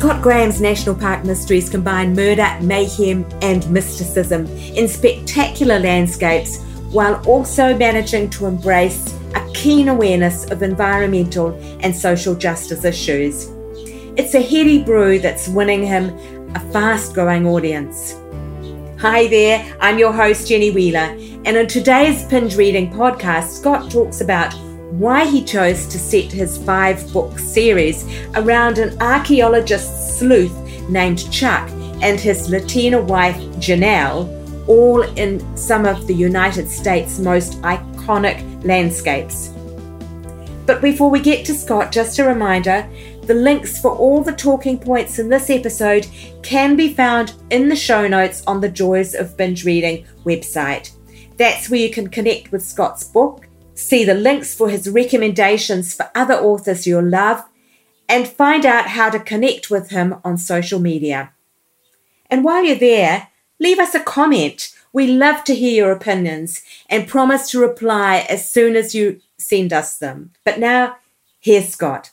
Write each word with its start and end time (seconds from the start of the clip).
Scott 0.00 0.22
Graham's 0.22 0.62
National 0.62 0.94
Park 0.94 1.26
Mysteries 1.26 1.68
combine 1.68 2.14
murder, 2.14 2.48
mayhem, 2.62 3.22
and 3.42 3.70
mysticism 3.70 4.46
in 4.46 4.88
spectacular 4.88 5.78
landscapes 5.78 6.62
while 6.90 7.22
also 7.28 7.76
managing 7.76 8.30
to 8.30 8.46
embrace 8.46 9.14
a 9.34 9.52
keen 9.52 9.90
awareness 9.90 10.50
of 10.50 10.62
environmental 10.62 11.50
and 11.80 11.94
social 11.94 12.34
justice 12.34 12.86
issues. 12.86 13.50
It's 14.16 14.32
a 14.32 14.40
heady 14.40 14.82
brew 14.82 15.18
that's 15.18 15.48
winning 15.48 15.82
him 15.82 16.16
a 16.54 16.60
fast 16.72 17.12
growing 17.12 17.46
audience. 17.46 18.16
Hi 19.00 19.26
there, 19.26 19.70
I'm 19.82 19.98
your 19.98 20.14
host 20.14 20.48
Jenny 20.48 20.70
Wheeler, 20.70 21.14
and 21.44 21.58
in 21.58 21.66
today's 21.66 22.24
Binge 22.24 22.56
Reading 22.56 22.90
podcast, 22.90 23.50
Scott 23.50 23.90
talks 23.90 24.22
about 24.22 24.54
why 24.90 25.24
he 25.24 25.44
chose 25.44 25.86
to 25.86 25.98
set 25.98 26.32
his 26.32 26.58
five 26.58 27.12
book 27.12 27.38
series 27.38 28.04
around 28.34 28.78
an 28.78 29.00
archaeologist 29.00 30.18
sleuth 30.18 30.56
named 30.88 31.30
Chuck 31.32 31.68
and 32.02 32.18
his 32.18 32.50
Latina 32.50 33.00
wife 33.00 33.36
Janelle, 33.58 34.28
all 34.68 35.02
in 35.02 35.56
some 35.56 35.86
of 35.86 36.06
the 36.06 36.14
United 36.14 36.68
States' 36.68 37.18
most 37.18 37.60
iconic 37.62 38.64
landscapes. 38.64 39.50
But 40.66 40.82
before 40.82 41.10
we 41.10 41.20
get 41.20 41.44
to 41.46 41.54
Scott, 41.54 41.92
just 41.92 42.18
a 42.18 42.24
reminder 42.24 42.88
the 43.22 43.34
links 43.34 43.80
for 43.80 43.92
all 43.92 44.22
the 44.22 44.32
talking 44.32 44.78
points 44.78 45.18
in 45.18 45.28
this 45.28 45.50
episode 45.50 46.06
can 46.42 46.74
be 46.74 46.92
found 46.94 47.34
in 47.50 47.68
the 47.68 47.76
show 47.76 48.08
notes 48.08 48.42
on 48.46 48.60
the 48.60 48.68
Joys 48.68 49.14
of 49.14 49.36
Binge 49.36 49.64
Reading 49.64 50.04
website. 50.24 50.92
That's 51.36 51.70
where 51.70 51.80
you 51.80 51.90
can 51.90 52.08
connect 52.08 52.50
with 52.50 52.62
Scott's 52.62 53.04
book 53.04 53.46
see 53.80 54.04
the 54.04 54.14
links 54.14 54.54
for 54.54 54.68
his 54.68 54.88
recommendations 54.88 55.94
for 55.94 56.10
other 56.14 56.34
authors 56.34 56.86
you'll 56.86 57.02
love, 57.02 57.42
and 58.08 58.28
find 58.28 58.66
out 58.66 58.88
how 58.88 59.08
to 59.10 59.18
connect 59.18 59.70
with 59.70 59.90
him 59.90 60.16
on 60.24 60.36
social 60.36 60.80
media. 60.80 61.32
And 62.28 62.44
while 62.44 62.64
you're 62.64 62.76
there, 62.76 63.28
leave 63.58 63.78
us 63.78 63.94
a 63.94 64.00
comment. 64.00 64.76
We 64.92 65.06
love 65.06 65.44
to 65.44 65.54
hear 65.54 65.72
your 65.72 65.92
opinions 65.92 66.62
and 66.88 67.08
promise 67.08 67.50
to 67.50 67.60
reply 67.60 68.26
as 68.28 68.50
soon 68.50 68.76
as 68.76 68.94
you 68.94 69.20
send 69.38 69.72
us 69.72 69.98
them. 69.98 70.32
But 70.44 70.58
now, 70.58 70.96
here's 71.38 71.68
Scott. 71.68 72.10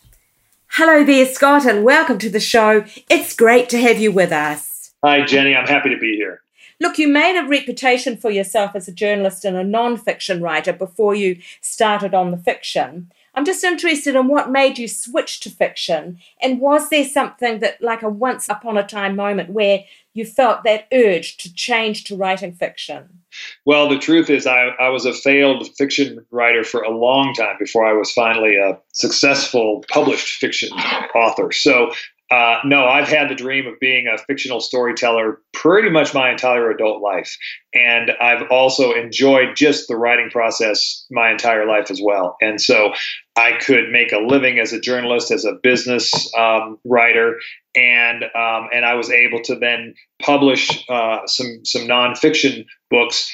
Hello 0.71 1.03
there, 1.03 1.25
Scott, 1.25 1.65
and 1.65 1.83
welcome 1.83 2.19
to 2.19 2.29
the 2.29 2.39
show. 2.39 2.85
It's 3.09 3.35
great 3.35 3.69
to 3.69 3.79
have 3.79 3.99
you 3.99 4.11
with 4.11 4.31
us. 4.31 4.93
Hi, 5.03 5.21
Jenny. 5.25 5.55
I'm 5.55 5.67
happy 5.67 5.89
to 5.89 5.97
be 5.97 6.15
here. 6.15 6.41
Look, 6.79 6.99
you 6.99 7.07
made 7.07 7.39
a 7.39 7.47
reputation 7.47 8.17
for 8.17 8.29
yourself 8.29 8.71
as 8.75 8.87
a 8.87 8.93
journalist 8.93 9.43
and 9.45 9.57
a 9.57 9.63
non-fiction 9.63 10.41
writer 10.41 10.73
before 10.73 11.15
you 11.15 11.39
started 11.61 12.13
on 12.13 12.31
the 12.31 12.37
fiction. 12.37 13.11
I'm 13.33 13.45
just 13.45 13.63
interested 13.63 14.15
in 14.15 14.27
what 14.27 14.51
made 14.51 14.77
you 14.77 14.87
switch 14.87 15.39
to 15.41 15.49
fiction, 15.49 16.17
and 16.41 16.59
was 16.59 16.89
there 16.89 17.05
something 17.05 17.59
that, 17.59 17.81
like 17.81 18.01
a 18.01 18.09
once 18.09 18.49
upon 18.49 18.77
a 18.77 18.87
time 18.87 19.15
moment, 19.15 19.51
where 19.51 19.83
you 20.15 20.25
felt 20.25 20.63
that 20.63 20.87
urge 20.91 21.37
to 21.37 21.53
change 21.53 22.03
to 22.05 22.15
writing 22.15 22.53
fiction? 22.53 23.21
Well, 23.65 23.87
the 23.89 23.99
truth 23.99 24.31
is, 24.31 24.47
I, 24.47 24.69
I 24.79 24.89
was 24.89 25.05
a 25.05 25.13
failed 25.13 25.69
fiction 25.77 26.25
writer 26.31 26.63
for 26.63 26.81
a 26.81 26.89
long 26.89 27.35
time 27.35 27.57
before 27.59 27.85
I 27.85 27.93
was 27.93 28.11
finally 28.11 28.55
a 28.55 28.79
successful 28.93 29.83
published 29.91 30.37
fiction 30.39 30.69
author. 31.13 31.51
So 31.51 31.91
uh, 32.29 32.57
no, 32.65 32.85
I've 32.85 33.07
had 33.07 33.29
the 33.29 33.35
dream 33.35 33.67
of 33.67 33.79
being 33.79 34.07
a 34.07 34.17
fictional 34.17 34.59
storyteller 34.59 35.39
pretty 35.53 35.89
much 35.89 36.13
my 36.13 36.29
entire 36.29 36.69
adult 36.69 37.01
life. 37.01 37.37
And 37.73 38.11
I've 38.19 38.43
also 38.51 38.93
enjoyed 38.93 39.55
just 39.55 39.87
the 39.87 39.95
writing 39.95 40.29
process 40.29 41.05
my 41.09 41.31
entire 41.31 41.65
life 41.65 41.89
as 41.89 42.01
well. 42.03 42.35
And 42.41 42.59
so 42.59 42.93
I 43.37 43.53
could 43.53 43.91
make 43.91 44.11
a 44.11 44.17
living 44.17 44.59
as 44.59 44.73
a 44.73 44.79
journalist, 44.79 45.31
as 45.31 45.45
a 45.45 45.53
business 45.53 46.29
um, 46.35 46.79
writer, 46.83 47.39
and 47.75 48.23
um, 48.23 48.69
and 48.73 48.83
I 48.83 48.95
was 48.95 49.11
able 49.11 49.41
to 49.43 49.55
then 49.55 49.93
publish 50.21 50.83
uh, 50.89 51.19
some 51.27 51.63
some 51.63 51.83
nonfiction 51.83 52.65
books. 52.89 53.31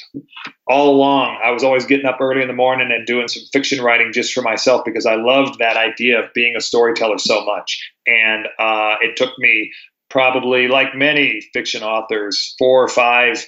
All 0.67 0.95
along, 0.95 1.39
I 1.43 1.51
was 1.51 1.63
always 1.63 1.85
getting 1.85 2.05
up 2.05 2.19
early 2.19 2.41
in 2.41 2.47
the 2.47 2.53
morning 2.53 2.89
and 2.91 3.07
doing 3.07 3.27
some 3.27 3.43
fiction 3.53 3.83
writing 3.83 4.11
just 4.13 4.33
for 4.33 4.41
myself 4.41 4.83
because 4.85 5.05
I 5.05 5.15
loved 5.15 5.59
that 5.59 5.77
idea 5.77 6.21
of 6.21 6.33
being 6.33 6.55
a 6.55 6.61
storyteller 6.61 7.17
so 7.17 7.45
much. 7.45 7.92
And 8.05 8.47
uh, 8.59 8.95
it 9.01 9.15
took 9.15 9.37
me 9.39 9.71
probably, 10.09 10.67
like 10.67 10.95
many 10.95 11.41
fiction 11.53 11.83
authors, 11.83 12.55
four 12.59 12.83
or 12.83 12.87
five 12.87 13.45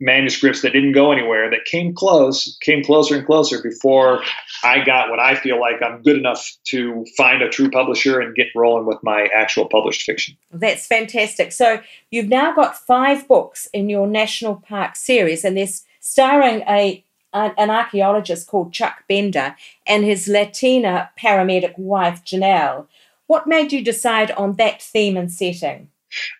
manuscripts 0.00 0.62
that 0.62 0.72
didn't 0.72 0.92
go 0.92 1.10
anywhere 1.10 1.50
that 1.50 1.64
came 1.64 1.92
close, 1.92 2.56
came 2.62 2.84
closer 2.84 3.16
and 3.16 3.26
closer 3.26 3.60
before 3.60 4.22
I 4.62 4.84
got 4.84 5.10
what 5.10 5.18
I 5.18 5.34
feel 5.34 5.58
like 5.58 5.82
I'm 5.82 6.02
good 6.02 6.16
enough 6.16 6.48
to 6.68 7.04
find 7.16 7.42
a 7.42 7.48
true 7.48 7.70
publisher 7.70 8.20
and 8.20 8.34
get 8.34 8.46
rolling 8.54 8.86
with 8.86 8.98
my 9.02 9.28
actual 9.34 9.66
published 9.66 10.02
fiction. 10.02 10.36
That's 10.52 10.86
fantastic. 10.86 11.50
So 11.50 11.80
you've 12.10 12.28
now 12.28 12.54
got 12.54 12.78
five 12.78 13.26
books 13.26 13.66
in 13.72 13.88
your 13.88 14.06
National 14.06 14.56
Park 14.56 14.94
series, 14.94 15.44
and 15.44 15.56
they're 15.56 15.66
starring 16.00 16.62
a 16.68 17.04
an 17.34 17.68
archaeologist 17.68 18.46
called 18.46 18.72
Chuck 18.72 19.04
Bender 19.06 19.54
and 19.86 20.02
his 20.02 20.28
Latina 20.28 21.10
paramedic 21.20 21.76
wife 21.78 22.24
Janelle. 22.24 22.86
What 23.28 23.46
made 23.46 23.72
you 23.72 23.84
decide 23.84 24.32
on 24.32 24.54
that 24.54 24.82
theme 24.82 25.16
and 25.16 25.30
setting? 25.30 25.90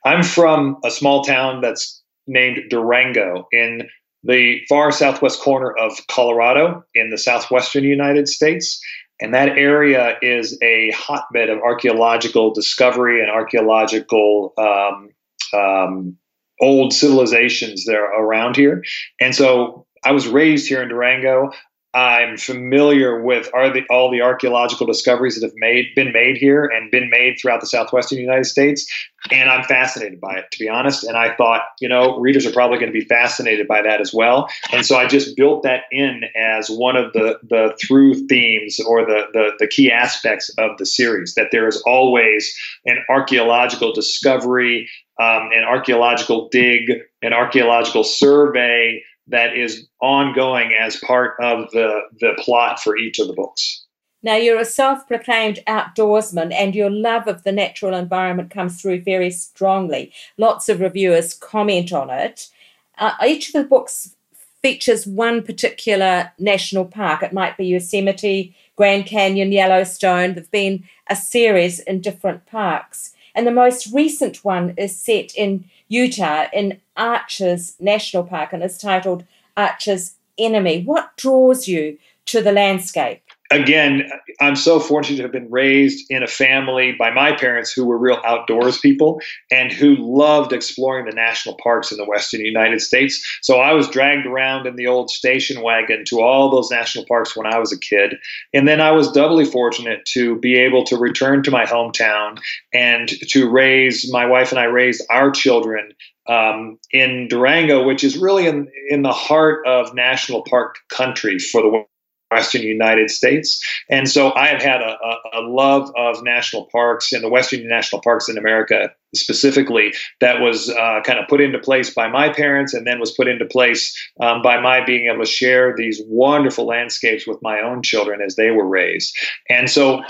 I'm 0.04 0.22
from 0.22 0.78
a 0.84 0.90
small 0.90 1.22
town 1.22 1.60
that's 1.60 2.02
named 2.26 2.70
Durango 2.70 3.46
in 3.52 3.88
the 4.24 4.60
far 4.68 4.90
southwest 4.90 5.40
corner 5.40 5.70
of 5.70 5.92
Colorado 6.08 6.82
in 6.94 7.10
the 7.10 7.18
southwestern 7.18 7.84
United 7.84 8.26
States. 8.26 8.80
And 9.20 9.34
that 9.34 9.50
area 9.50 10.16
is 10.22 10.58
a 10.62 10.90
hotbed 10.92 11.50
of 11.50 11.58
archaeological 11.60 12.54
discovery 12.54 13.20
and 13.20 13.30
archaeological 13.30 14.54
um, 14.56 15.10
um, 15.52 16.16
old 16.60 16.94
civilizations 16.94 17.84
that 17.84 17.96
are 17.96 18.24
around 18.24 18.56
here. 18.56 18.82
And 19.20 19.34
so 19.34 19.86
I 20.04 20.12
was 20.12 20.26
raised 20.26 20.68
here 20.68 20.82
in 20.82 20.88
Durango. 20.88 21.50
I'm 21.94 22.36
familiar 22.36 23.22
with 23.22 23.48
are 23.54 23.72
the, 23.72 23.82
all 23.88 24.10
the 24.10 24.20
archaeological 24.20 24.86
discoveries 24.86 25.34
that 25.34 25.46
have 25.46 25.56
made 25.56 25.86
been 25.96 26.12
made 26.12 26.36
here 26.36 26.66
and 26.66 26.90
been 26.90 27.08
made 27.08 27.38
throughout 27.40 27.60
the 27.60 27.66
southwestern 27.66 28.18
United 28.18 28.44
States, 28.44 28.86
and 29.30 29.48
I'm 29.48 29.64
fascinated 29.64 30.20
by 30.20 30.36
it, 30.36 30.44
to 30.52 30.58
be 30.58 30.68
honest. 30.68 31.02
And 31.02 31.16
I 31.16 31.34
thought, 31.34 31.62
you 31.80 31.88
know, 31.88 32.18
readers 32.18 32.44
are 32.44 32.52
probably 32.52 32.78
going 32.78 32.92
to 32.92 32.98
be 32.98 33.06
fascinated 33.06 33.66
by 33.66 33.80
that 33.80 34.02
as 34.02 34.12
well. 34.12 34.48
And 34.70 34.84
so 34.84 34.96
I 34.96 35.06
just 35.06 35.34
built 35.34 35.62
that 35.62 35.84
in 35.90 36.24
as 36.36 36.68
one 36.68 36.96
of 36.96 37.14
the 37.14 37.38
the 37.48 37.74
through 37.80 38.26
themes 38.26 38.78
or 38.86 39.06
the 39.06 39.22
the, 39.32 39.52
the 39.58 39.66
key 39.66 39.90
aspects 39.90 40.50
of 40.58 40.76
the 40.76 40.84
series. 40.86 41.34
That 41.34 41.48
there 41.52 41.66
is 41.66 41.82
always 41.86 42.54
an 42.84 42.98
archaeological 43.08 43.94
discovery, 43.94 44.90
um, 45.18 45.48
an 45.54 45.64
archaeological 45.66 46.50
dig, 46.50 47.00
an 47.22 47.32
archaeological 47.32 48.04
survey 48.04 49.02
that 49.28 49.56
is 49.56 49.86
ongoing 50.00 50.72
as 50.78 50.96
part 50.96 51.34
of 51.40 51.70
the, 51.72 52.00
the 52.20 52.32
plot 52.38 52.80
for 52.80 52.96
each 52.96 53.18
of 53.18 53.26
the 53.26 53.34
books. 53.34 53.84
Now, 54.22 54.34
you're 54.34 54.58
a 54.58 54.64
self 54.64 55.06
proclaimed 55.06 55.60
outdoorsman, 55.68 56.52
and 56.52 56.74
your 56.74 56.90
love 56.90 57.28
of 57.28 57.44
the 57.44 57.52
natural 57.52 57.94
environment 57.94 58.50
comes 58.50 58.80
through 58.80 59.02
very 59.02 59.30
strongly. 59.30 60.12
Lots 60.36 60.68
of 60.68 60.80
reviewers 60.80 61.34
comment 61.34 61.92
on 61.92 62.10
it. 62.10 62.48
Uh, 62.96 63.12
each 63.24 63.48
of 63.48 63.52
the 63.52 63.64
books 63.64 64.16
features 64.60 65.06
one 65.06 65.42
particular 65.42 66.32
national 66.38 66.84
park. 66.84 67.22
It 67.22 67.32
might 67.32 67.56
be 67.56 67.66
Yosemite, 67.66 68.56
Grand 68.74 69.06
Canyon, 69.06 69.52
Yellowstone. 69.52 70.34
There've 70.34 70.50
been 70.50 70.82
a 71.08 71.14
series 71.14 71.78
in 71.80 72.00
different 72.00 72.44
parks. 72.46 73.14
And 73.36 73.46
the 73.46 73.52
most 73.52 73.92
recent 73.92 74.44
one 74.44 74.74
is 74.76 74.98
set 74.98 75.32
in 75.36 75.64
Utah 75.86 76.46
in 76.52 76.80
Arches 76.98 77.76
National 77.80 78.24
Park 78.24 78.52
and 78.52 78.62
is 78.62 78.76
titled 78.76 79.24
Arches 79.56 80.16
Enemy. 80.36 80.82
What 80.84 81.16
draws 81.16 81.66
you 81.66 81.98
to 82.26 82.42
the 82.42 82.52
landscape? 82.52 83.22
again, 83.50 84.10
I'm 84.40 84.56
so 84.56 84.78
fortunate 84.78 85.16
to 85.16 85.22
have 85.22 85.32
been 85.32 85.50
raised 85.50 86.10
in 86.10 86.22
a 86.22 86.26
family 86.26 86.92
by 86.92 87.10
my 87.10 87.32
parents 87.32 87.72
who 87.72 87.86
were 87.86 87.98
real 87.98 88.20
outdoors 88.24 88.78
people 88.78 89.20
and 89.50 89.72
who 89.72 89.96
loved 89.96 90.52
exploring 90.52 91.06
the 91.06 91.14
national 91.14 91.56
parks 91.62 91.90
in 91.90 91.98
the 91.98 92.04
western 92.04 92.40
United 92.40 92.80
States. 92.80 93.24
So 93.42 93.58
I 93.58 93.72
was 93.72 93.88
dragged 93.88 94.26
around 94.26 94.66
in 94.66 94.76
the 94.76 94.86
old 94.86 95.10
station 95.10 95.62
wagon 95.62 96.04
to 96.08 96.20
all 96.20 96.50
those 96.50 96.70
national 96.70 97.06
parks 97.06 97.36
when 97.36 97.46
I 97.46 97.58
was 97.58 97.72
a 97.72 97.78
kid. 97.78 98.16
And 98.52 98.68
then 98.68 98.80
I 98.80 98.90
was 98.90 99.10
doubly 99.10 99.44
fortunate 99.44 100.04
to 100.12 100.38
be 100.38 100.56
able 100.56 100.84
to 100.84 100.96
return 100.96 101.42
to 101.44 101.50
my 101.50 101.64
hometown 101.64 102.40
and 102.72 103.08
to 103.08 103.48
raise 103.48 104.10
my 104.12 104.26
wife 104.26 104.52
and 104.52 104.58
I 104.58 104.64
raised 104.64 105.04
our 105.10 105.30
children 105.30 105.92
um, 106.28 106.78
in 106.92 107.28
Durango, 107.28 107.84
which 107.84 108.04
is 108.04 108.16
really 108.16 108.46
in, 108.46 108.68
in 108.88 109.02
the 109.02 109.12
heart 109.12 109.66
of 109.66 109.94
national 109.94 110.44
park 110.48 110.76
country 110.90 111.38
for 111.38 111.62
the 111.62 111.84
western 112.30 112.62
United 112.62 113.10
States. 113.10 113.60
And 113.90 114.08
so 114.08 114.34
I 114.34 114.48
have 114.48 114.62
had 114.62 114.82
a, 114.82 114.96
a, 115.34 115.40
love 115.40 115.90
of 115.96 116.22
national 116.22 116.68
parks 116.70 117.12
and 117.12 117.22
the 117.22 117.28
western 117.28 117.66
national 117.66 118.02
parks 118.02 118.28
in 118.28 118.36
America 118.36 118.90
specifically 119.14 119.94
that 120.20 120.40
was 120.40 120.68
uh, 120.68 121.00
kind 121.04 121.18
of 121.18 121.26
put 121.28 121.40
into 121.40 121.58
place 121.58 121.92
by 121.94 122.06
my 122.08 122.28
parents 122.28 122.74
and 122.74 122.86
then 122.86 123.00
was 123.00 123.12
put 123.12 123.28
into 123.28 123.46
place 123.46 123.96
um, 124.20 124.42
by 124.42 124.60
my 124.60 124.84
being 124.84 125.06
able 125.06 125.24
to 125.24 125.30
share 125.30 125.74
these 125.74 126.02
wonderful 126.06 126.66
landscapes 126.66 127.26
with 127.26 127.38
my 127.40 127.60
own 127.60 127.82
children 127.82 128.20
as 128.20 128.36
they 128.36 128.50
were 128.50 128.66
raised. 128.66 129.16
And 129.48 129.70
so 129.70 130.02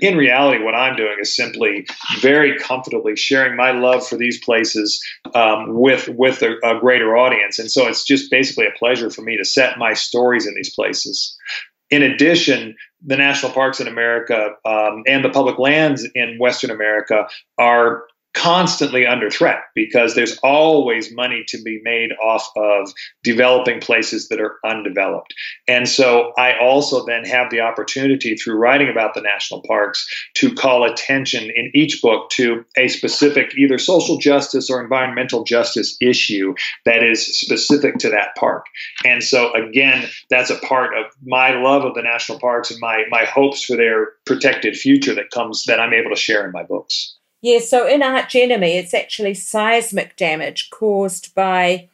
in 0.00 0.16
reality, 0.16 0.62
what 0.62 0.74
I'm 0.74 0.96
doing 0.96 1.16
is 1.20 1.34
simply 1.34 1.86
very 2.20 2.58
comfortably 2.58 3.14
sharing 3.14 3.56
my 3.56 3.70
love 3.70 4.06
for 4.06 4.16
these 4.16 4.42
places 4.44 5.00
um, 5.34 5.78
with 5.78 6.08
with 6.08 6.42
a, 6.42 6.56
a, 6.64 6.80
greater 6.80 7.16
audience, 7.16 7.58
and 7.58 7.70
so 7.70 7.86
it's 7.86 8.04
just 8.04 8.30
basically 8.30 8.66
a 8.66 8.76
pleasure 8.78 9.08
for 9.10 9.22
me 9.22 9.36
to 9.36 9.44
set 9.44 9.78
my 9.78 9.94
stories 9.94 10.46
in 10.46 10.54
these 10.54 10.74
places. 10.74 11.36
In 11.90 12.02
addition, 12.02 12.76
the 13.04 13.16
national 13.16 13.52
parks 13.52 13.80
in 13.80 13.86
America 13.86 14.50
um, 14.64 15.04
and 15.06 15.24
the 15.24 15.30
public 15.30 15.58
lands 15.58 16.06
in 16.14 16.38
Western 16.38 16.70
America 16.70 17.28
are 17.56 18.02
constantly 18.34 19.06
under 19.06 19.30
threat 19.30 19.60
because 19.74 20.14
there's 20.14 20.38
always 20.38 21.14
money 21.14 21.44
to 21.48 21.60
be 21.62 21.80
made 21.82 22.10
off 22.22 22.48
of 22.56 22.92
developing 23.24 23.80
places 23.80 24.28
that 24.28 24.40
are 24.40 24.56
undeveloped. 24.64 25.34
And 25.66 25.88
so 25.88 26.32
I 26.38 26.56
also 26.58 27.04
then 27.04 27.24
have 27.24 27.50
the 27.50 27.60
opportunity 27.60 28.36
through 28.36 28.58
writing 28.58 28.88
about 28.88 29.14
the 29.14 29.22
national 29.22 29.62
parks 29.62 30.06
to 30.34 30.54
call 30.54 30.84
attention 30.84 31.50
in 31.54 31.70
each 31.74 32.00
book 32.02 32.30
to 32.30 32.64
a 32.76 32.88
specific 32.88 33.56
either 33.56 33.78
social 33.78 34.18
justice 34.18 34.70
or 34.70 34.80
environmental 34.80 35.42
justice 35.42 35.96
issue 36.00 36.54
that 36.84 37.02
is 37.02 37.38
specific 37.40 37.98
to 37.98 38.10
that 38.10 38.36
park. 38.36 38.66
And 39.04 39.22
so 39.22 39.52
again, 39.54 40.08
that's 40.30 40.50
a 40.50 40.58
part 40.58 40.96
of 40.96 41.06
my 41.24 41.50
love 41.60 41.84
of 41.84 41.94
the 41.94 42.02
national 42.02 42.38
parks 42.38 42.70
and 42.70 42.80
my 42.80 43.04
my 43.10 43.24
hopes 43.24 43.64
for 43.64 43.76
their 43.76 44.10
protected 44.26 44.76
future 44.76 45.14
that 45.14 45.30
comes 45.30 45.64
that 45.64 45.80
I'm 45.80 45.92
able 45.92 46.10
to 46.10 46.16
share 46.16 46.44
in 46.44 46.52
my 46.52 46.62
books. 46.62 47.17
Yeah, 47.40 47.60
so 47.60 47.86
in 47.86 48.02
Arch 48.02 48.34
Enemy, 48.34 48.76
it's 48.78 48.94
actually 48.94 49.34
seismic 49.34 50.16
damage 50.16 50.70
caused 50.70 51.34
by 51.34 51.88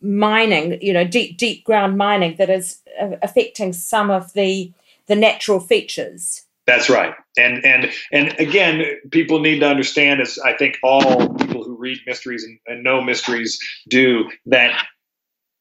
mining, 0.00 0.80
you 0.82 0.92
know, 0.92 1.06
deep 1.06 1.38
deep 1.38 1.64
ground 1.64 1.96
mining 1.96 2.36
that 2.36 2.50
is 2.50 2.80
uh, 3.00 3.16
affecting 3.22 3.72
some 3.72 4.10
of 4.10 4.32
the 4.32 4.72
the 5.06 5.14
natural 5.16 5.60
features. 5.60 6.42
That's 6.66 6.90
right, 6.90 7.14
and 7.36 7.64
and 7.64 7.90
and 8.10 8.38
again, 8.40 8.84
people 9.10 9.40
need 9.40 9.60
to 9.60 9.68
understand, 9.68 10.20
as 10.20 10.38
I 10.38 10.56
think 10.56 10.78
all 10.82 11.28
people 11.34 11.64
who 11.64 11.76
read 11.76 11.98
mysteries 12.06 12.44
and, 12.44 12.58
and 12.66 12.82
know 12.82 13.00
mysteries 13.00 13.60
do, 13.88 14.30
that 14.46 14.84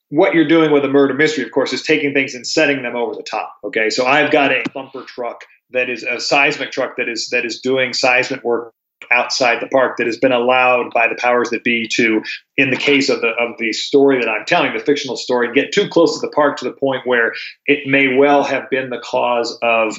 what 0.10 0.34
you're 0.34 0.48
doing 0.48 0.72
with 0.72 0.84
a 0.84 0.90
murder 0.90 1.14
mystery, 1.14 1.44
of 1.44 1.52
course, 1.52 1.74
is 1.74 1.84
taking 1.84 2.14
things 2.14 2.34
and 2.36 2.46
setting 2.46 2.84
them 2.84 2.96
over 2.96 3.16
the 3.16 3.24
top. 3.24 3.54
Okay, 3.64 3.90
so 3.90 4.06
I've 4.06 4.32
got 4.32 4.52
a 4.52 4.64
thumper 4.74 5.04
truck 5.04 5.46
that 5.72 5.90
is 5.90 6.04
a 6.04 6.20
seismic 6.20 6.72
truck 6.72 6.98
that 6.98 7.08
is 7.08 7.30
that 7.30 7.46
is 7.46 7.60
doing 7.60 7.94
seismic 7.94 8.44
work 8.44 8.74
outside 9.12 9.62
the 9.62 9.68
park 9.68 9.98
that 9.98 10.08
has 10.08 10.18
been 10.18 10.31
allowed 10.31 10.92
by 10.94 11.08
the 11.08 11.16
powers 11.16 11.50
that 11.50 11.63
be 11.63 11.88
to, 11.94 12.22
in 12.58 12.69
the 12.69 12.78
case 12.78 13.10
of 13.10 13.22
the 13.22 13.30
of 13.40 13.58
the 13.60 13.74
story 13.74 14.19
that 14.19 14.30
I'm 14.30 14.46
telling, 14.46 14.74
the 14.74 14.80
fictional 14.80 15.18
story, 15.18 15.54
get 15.54 15.72
too 15.72 15.88
close 15.88 16.19
to 16.19 16.25
the 16.25 16.31
park 16.34 16.58
to 16.58 16.66
the 16.66 16.74
point 16.74 17.06
where 17.06 17.34
it 17.66 17.88
may 17.88 18.16
well 18.16 18.44
have 18.44 18.69
been 18.69 18.90
the 18.90 19.02
cause 19.04 19.58
of 19.62 19.98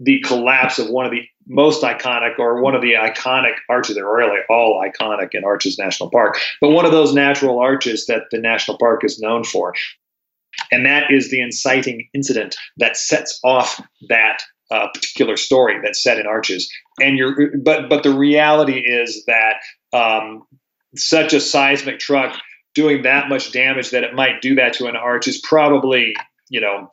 the 0.00 0.20
collapse 0.20 0.78
of 0.78 0.90
one 0.90 1.06
of 1.06 1.12
the 1.12 1.22
most 1.46 1.82
iconic 1.82 2.38
or 2.38 2.60
one 2.60 2.74
of 2.74 2.82
the 2.82 2.94
iconic 2.94 3.54
arches. 3.68 3.94
They're 3.94 4.12
really 4.12 4.40
all 4.48 4.82
iconic 4.82 5.30
in 5.32 5.44
Arches 5.44 5.78
National 5.78 6.10
Park, 6.10 6.38
but 6.60 6.70
one 6.70 6.84
of 6.84 6.92
those 6.92 7.14
natural 7.14 7.58
arches 7.58 8.06
that 8.06 8.24
the 8.30 8.38
national 8.38 8.78
park 8.78 9.04
is 9.04 9.20
known 9.20 9.44
for. 9.44 9.74
And 10.70 10.86
that 10.86 11.10
is 11.10 11.30
the 11.30 11.40
inciting 11.40 12.08
incident 12.14 12.56
that 12.76 12.96
sets 12.96 13.40
off 13.44 13.80
that 14.08 14.38
uh, 14.70 14.88
particular 14.92 15.36
story 15.36 15.78
that's 15.82 16.02
set 16.02 16.18
in 16.18 16.26
arches. 16.26 16.70
And 17.00 17.16
you're, 17.16 17.56
but 17.58 17.88
but 17.88 18.02
the 18.02 18.14
reality 18.14 18.78
is 18.78 19.24
that 19.26 19.56
um, 19.92 20.42
such 20.96 21.32
a 21.32 21.40
seismic 21.40 21.98
truck 21.98 22.36
doing 22.74 23.02
that 23.02 23.28
much 23.28 23.52
damage 23.52 23.90
that 23.90 24.04
it 24.04 24.14
might 24.14 24.42
do 24.42 24.54
that 24.56 24.72
to 24.74 24.86
an 24.86 24.96
arch 24.96 25.28
is 25.28 25.40
probably 25.40 26.14
you 26.48 26.60
know 26.60 26.88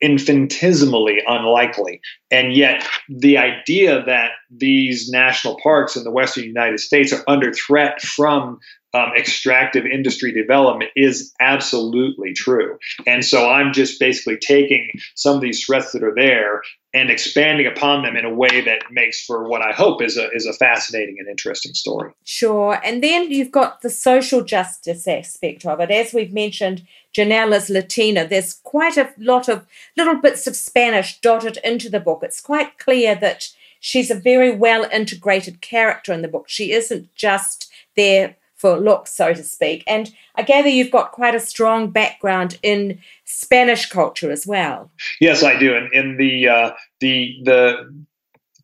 infinitesimally 0.00 1.20
unlikely. 1.26 2.00
And 2.30 2.54
yet, 2.54 2.86
the 3.08 3.38
idea 3.38 4.04
that 4.04 4.30
these 4.50 5.08
national 5.10 5.58
parks 5.60 5.96
in 5.96 6.04
the 6.04 6.10
western 6.10 6.44
United 6.44 6.78
States 6.80 7.12
are 7.12 7.24
under 7.26 7.52
threat 7.52 8.00
from 8.00 8.60
um, 8.94 9.10
extractive 9.16 9.84
industry 9.84 10.32
development 10.32 10.90
is 10.96 11.34
absolutely 11.40 12.32
true. 12.32 12.78
And 13.06 13.24
so 13.24 13.48
I'm 13.48 13.72
just 13.72 14.00
basically 14.00 14.38
taking 14.38 14.90
some 15.14 15.36
of 15.36 15.42
these 15.42 15.64
threats 15.64 15.92
that 15.92 16.02
are 16.02 16.14
there 16.14 16.62
and 16.94 17.10
expanding 17.10 17.66
upon 17.66 18.02
them 18.02 18.16
in 18.16 18.24
a 18.24 18.32
way 18.32 18.62
that 18.62 18.90
makes 18.90 19.22
for 19.24 19.46
what 19.46 19.60
I 19.60 19.72
hope 19.72 20.00
is 20.02 20.16
a 20.16 20.30
is 20.30 20.46
a 20.46 20.54
fascinating 20.54 21.16
and 21.18 21.28
interesting 21.28 21.74
story. 21.74 22.12
Sure. 22.24 22.80
And 22.82 23.02
then 23.02 23.30
you've 23.30 23.50
got 23.50 23.82
the 23.82 23.90
social 23.90 24.42
justice 24.42 25.06
aspect 25.06 25.66
of 25.66 25.80
it. 25.80 25.90
As 25.90 26.14
we've 26.14 26.32
mentioned, 26.32 26.86
Janelle 27.14 27.54
is 27.54 27.68
Latina. 27.68 28.26
There's 28.26 28.54
quite 28.54 28.96
a 28.96 29.12
lot 29.18 29.48
of 29.48 29.66
little 29.98 30.16
bits 30.16 30.46
of 30.46 30.56
Spanish 30.56 31.20
dotted 31.20 31.58
into 31.62 31.90
the 31.90 32.00
book. 32.00 32.20
It's 32.22 32.40
quite 32.40 32.78
clear 32.78 33.14
that 33.16 33.50
she's 33.80 34.10
a 34.10 34.14
very 34.14 34.50
well 34.50 34.88
integrated 34.90 35.60
character 35.60 36.14
in 36.14 36.22
the 36.22 36.28
book. 36.28 36.48
She 36.48 36.72
isn't 36.72 37.14
just 37.14 37.70
there 37.94 38.36
for 38.58 38.76
looks, 38.76 39.14
so 39.14 39.32
to 39.32 39.42
speak. 39.42 39.84
And 39.86 40.12
I 40.34 40.42
gather 40.42 40.68
you've 40.68 40.90
got 40.90 41.12
quite 41.12 41.34
a 41.34 41.40
strong 41.40 41.90
background 41.90 42.58
in 42.62 42.98
Spanish 43.24 43.88
culture 43.88 44.30
as 44.30 44.46
well. 44.46 44.90
Yes, 45.20 45.42
I 45.42 45.58
do. 45.58 45.74
And 45.74 45.92
in 45.92 46.16
the 46.18 46.48
uh, 46.48 46.70
the 47.00 47.36
the 47.44 48.04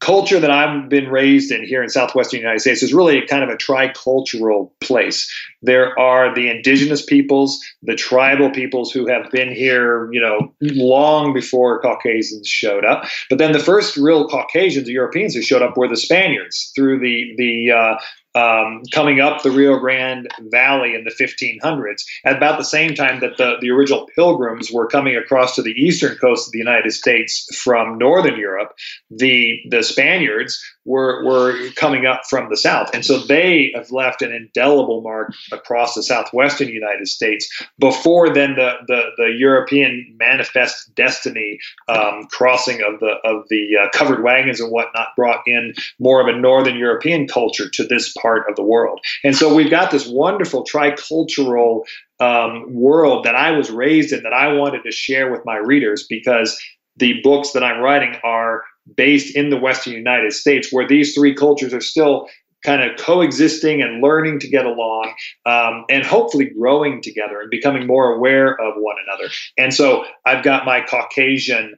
culture 0.00 0.38
that 0.38 0.50
I've 0.50 0.90
been 0.90 1.08
raised 1.08 1.50
in 1.50 1.64
here 1.64 1.82
in 1.82 1.88
southwestern 1.88 2.40
United 2.40 2.60
States 2.60 2.82
is 2.82 2.92
really 2.92 3.26
kind 3.26 3.42
of 3.42 3.48
a 3.48 3.56
tricultural 3.56 4.70
place. 4.80 5.32
There 5.62 5.98
are 5.98 6.34
the 6.34 6.50
indigenous 6.50 7.02
peoples, 7.02 7.58
the 7.82 7.94
tribal 7.94 8.50
peoples 8.50 8.92
who 8.92 9.06
have 9.06 9.30
been 9.30 9.50
here, 9.50 10.12
you 10.12 10.20
know, 10.20 10.52
long 10.60 11.32
before 11.32 11.80
Caucasians 11.80 12.46
showed 12.46 12.84
up. 12.84 13.06
But 13.30 13.38
then 13.38 13.52
the 13.52 13.58
first 13.58 13.96
real 13.96 14.28
Caucasians, 14.28 14.88
Europeans 14.88 15.34
who 15.34 15.40
showed 15.40 15.62
up 15.62 15.76
were 15.76 15.88
the 15.88 15.96
Spaniards 15.96 16.70
through 16.74 16.98
the 16.98 17.32
the 17.38 17.70
uh, 17.70 17.98
um, 18.34 18.82
coming 18.92 19.20
up 19.20 19.42
the 19.42 19.50
Rio 19.50 19.78
Grande 19.78 20.28
Valley 20.50 20.94
in 20.94 21.04
the 21.04 21.10
1500s, 21.10 22.04
at 22.24 22.36
about 22.36 22.58
the 22.58 22.64
same 22.64 22.94
time 22.94 23.20
that 23.20 23.36
the, 23.36 23.56
the 23.60 23.70
original 23.70 24.08
pilgrims 24.14 24.70
were 24.72 24.86
coming 24.86 25.16
across 25.16 25.54
to 25.54 25.62
the 25.62 25.72
eastern 25.72 26.16
coast 26.16 26.48
of 26.48 26.52
the 26.52 26.58
United 26.58 26.92
States 26.92 27.46
from 27.56 27.98
northern 27.98 28.38
Europe, 28.38 28.74
the, 29.10 29.60
the 29.70 29.82
Spaniards 29.82 30.60
were, 30.84 31.24
were 31.24 31.70
coming 31.76 32.06
up 32.06 32.22
from 32.28 32.50
the 32.50 32.56
south. 32.56 32.90
And 32.92 33.04
so 33.04 33.18
they 33.18 33.72
have 33.74 33.90
left 33.90 34.22
an 34.22 34.32
indelible 34.32 35.00
mark 35.00 35.32
across 35.52 35.94
the 35.94 36.02
southwestern 36.02 36.68
United 36.68 37.08
States 37.08 37.48
before 37.78 38.32
then 38.34 38.54
the, 38.56 38.72
the, 38.86 39.02
the 39.16 39.34
European 39.38 40.14
manifest 40.18 40.94
destiny 40.94 41.58
um, 41.88 42.26
crossing 42.30 42.82
of 42.82 43.00
the, 43.00 43.14
of 43.24 43.44
the 43.48 43.76
uh, 43.82 43.88
covered 43.92 44.22
wagons 44.22 44.60
and 44.60 44.70
whatnot 44.70 45.08
brought 45.16 45.40
in 45.46 45.72
more 45.98 46.20
of 46.20 46.26
a 46.26 46.38
northern 46.38 46.76
European 46.76 47.26
culture 47.26 47.68
to 47.70 47.86
this 47.86 48.12
part 48.12 48.23
of 48.24 48.56
the 48.56 48.62
world. 48.62 49.00
And 49.22 49.36
so 49.36 49.54
we've 49.54 49.70
got 49.70 49.90
this 49.90 50.06
wonderful 50.08 50.64
tricultural 50.64 51.82
um, 52.20 52.72
world 52.72 53.24
that 53.24 53.34
I 53.34 53.50
was 53.50 53.70
raised 53.70 54.12
in 54.12 54.22
that 54.22 54.32
I 54.32 54.52
wanted 54.52 54.82
to 54.84 54.92
share 54.92 55.30
with 55.30 55.42
my 55.44 55.56
readers 55.56 56.06
because 56.08 56.58
the 56.96 57.20
books 57.22 57.52
that 57.52 57.64
I'm 57.64 57.82
writing 57.82 58.16
are 58.24 58.62
based 58.96 59.34
in 59.34 59.50
the 59.50 59.56
Western 59.56 59.94
United 59.94 60.32
States, 60.32 60.72
where 60.72 60.86
these 60.86 61.14
three 61.14 61.34
cultures 61.34 61.74
are 61.74 61.80
still 61.80 62.28
kind 62.64 62.82
of 62.82 62.96
coexisting 62.98 63.82
and 63.82 64.02
learning 64.02 64.38
to 64.40 64.48
get 64.48 64.64
along 64.64 65.14
um, 65.44 65.84
and 65.90 66.04
hopefully 66.04 66.46
growing 66.58 67.02
together 67.02 67.40
and 67.40 67.50
becoming 67.50 67.86
more 67.86 68.14
aware 68.14 68.58
of 68.60 68.74
one 68.78 68.96
another. 69.06 69.30
And 69.58 69.72
so 69.74 70.04
I've 70.24 70.42
got 70.42 70.64
my 70.64 70.80
Caucasian 70.80 71.74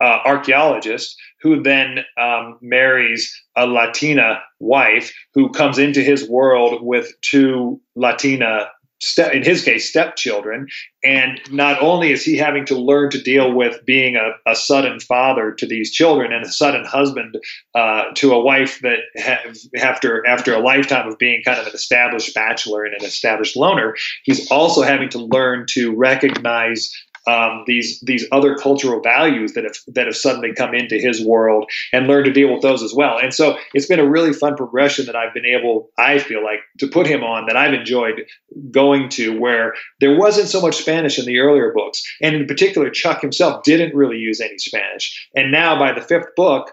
uh, 0.00 0.18
archaeologist 0.24 1.16
who 1.42 1.62
then 1.62 2.04
um, 2.20 2.58
marries 2.60 3.34
a 3.56 3.66
Latina 3.66 4.40
wife 4.60 5.12
who 5.34 5.50
comes 5.50 5.78
into 5.78 6.00
his 6.00 6.28
world 6.28 6.82
with 6.82 7.12
two 7.20 7.80
Latina 7.96 8.68
step 9.02 9.32
in 9.32 9.42
his 9.42 9.64
case 9.64 9.88
stepchildren. 9.88 10.68
And 11.04 11.40
not 11.50 11.82
only 11.82 12.12
is 12.12 12.24
he 12.24 12.36
having 12.36 12.64
to 12.66 12.76
learn 12.76 13.10
to 13.10 13.20
deal 13.20 13.52
with 13.52 13.84
being 13.84 14.16
a, 14.16 14.30
a 14.48 14.54
sudden 14.54 15.00
father 15.00 15.52
to 15.52 15.66
these 15.66 15.90
children 15.90 16.32
and 16.32 16.44
a 16.44 16.52
sudden 16.52 16.84
husband 16.84 17.36
uh, 17.74 18.04
to 18.14 18.32
a 18.32 18.40
wife 18.40 18.80
that 18.82 19.00
have, 19.16 19.56
after 19.76 20.24
after 20.26 20.54
a 20.54 20.60
lifetime 20.60 21.08
of 21.08 21.18
being 21.18 21.42
kind 21.42 21.58
of 21.58 21.66
an 21.66 21.74
established 21.74 22.34
bachelor 22.34 22.84
and 22.84 22.94
an 22.94 23.04
established 23.04 23.56
loner 23.56 23.96
he's 24.22 24.50
also 24.50 24.82
having 24.82 25.08
to 25.08 25.18
learn 25.18 25.66
to 25.68 25.94
recognize 25.96 26.92
um, 27.26 27.64
these 27.66 28.00
these 28.00 28.26
other 28.32 28.56
cultural 28.56 29.00
values 29.00 29.52
that 29.52 29.64
have 29.64 29.76
that 29.88 30.06
have 30.06 30.16
suddenly 30.16 30.52
come 30.54 30.74
into 30.74 30.96
his 30.96 31.24
world 31.24 31.70
and 31.92 32.06
learn 32.06 32.24
to 32.24 32.32
deal 32.32 32.52
with 32.52 32.62
those 32.62 32.82
as 32.82 32.92
well. 32.94 33.18
And 33.18 33.32
so 33.32 33.56
it's 33.74 33.86
been 33.86 34.00
a 34.00 34.08
really 34.08 34.32
fun 34.32 34.56
progression 34.56 35.06
that 35.06 35.16
I've 35.16 35.34
been 35.34 35.46
able, 35.46 35.90
I 35.98 36.18
feel 36.18 36.42
like, 36.42 36.60
to 36.78 36.88
put 36.88 37.06
him 37.06 37.22
on 37.22 37.46
that 37.46 37.56
I've 37.56 37.74
enjoyed 37.74 38.22
going 38.70 39.08
to 39.10 39.38
where 39.38 39.74
there 40.00 40.16
wasn't 40.16 40.48
so 40.48 40.60
much 40.60 40.76
Spanish 40.76 41.18
in 41.18 41.24
the 41.24 41.38
earlier 41.38 41.72
books, 41.72 42.02
and 42.20 42.34
in 42.34 42.46
particular, 42.46 42.90
Chuck 42.90 43.20
himself 43.20 43.62
didn't 43.62 43.94
really 43.94 44.18
use 44.18 44.40
any 44.40 44.58
Spanish. 44.58 45.28
And 45.34 45.52
now 45.52 45.78
by 45.78 45.92
the 45.92 46.00
fifth 46.00 46.34
book, 46.36 46.72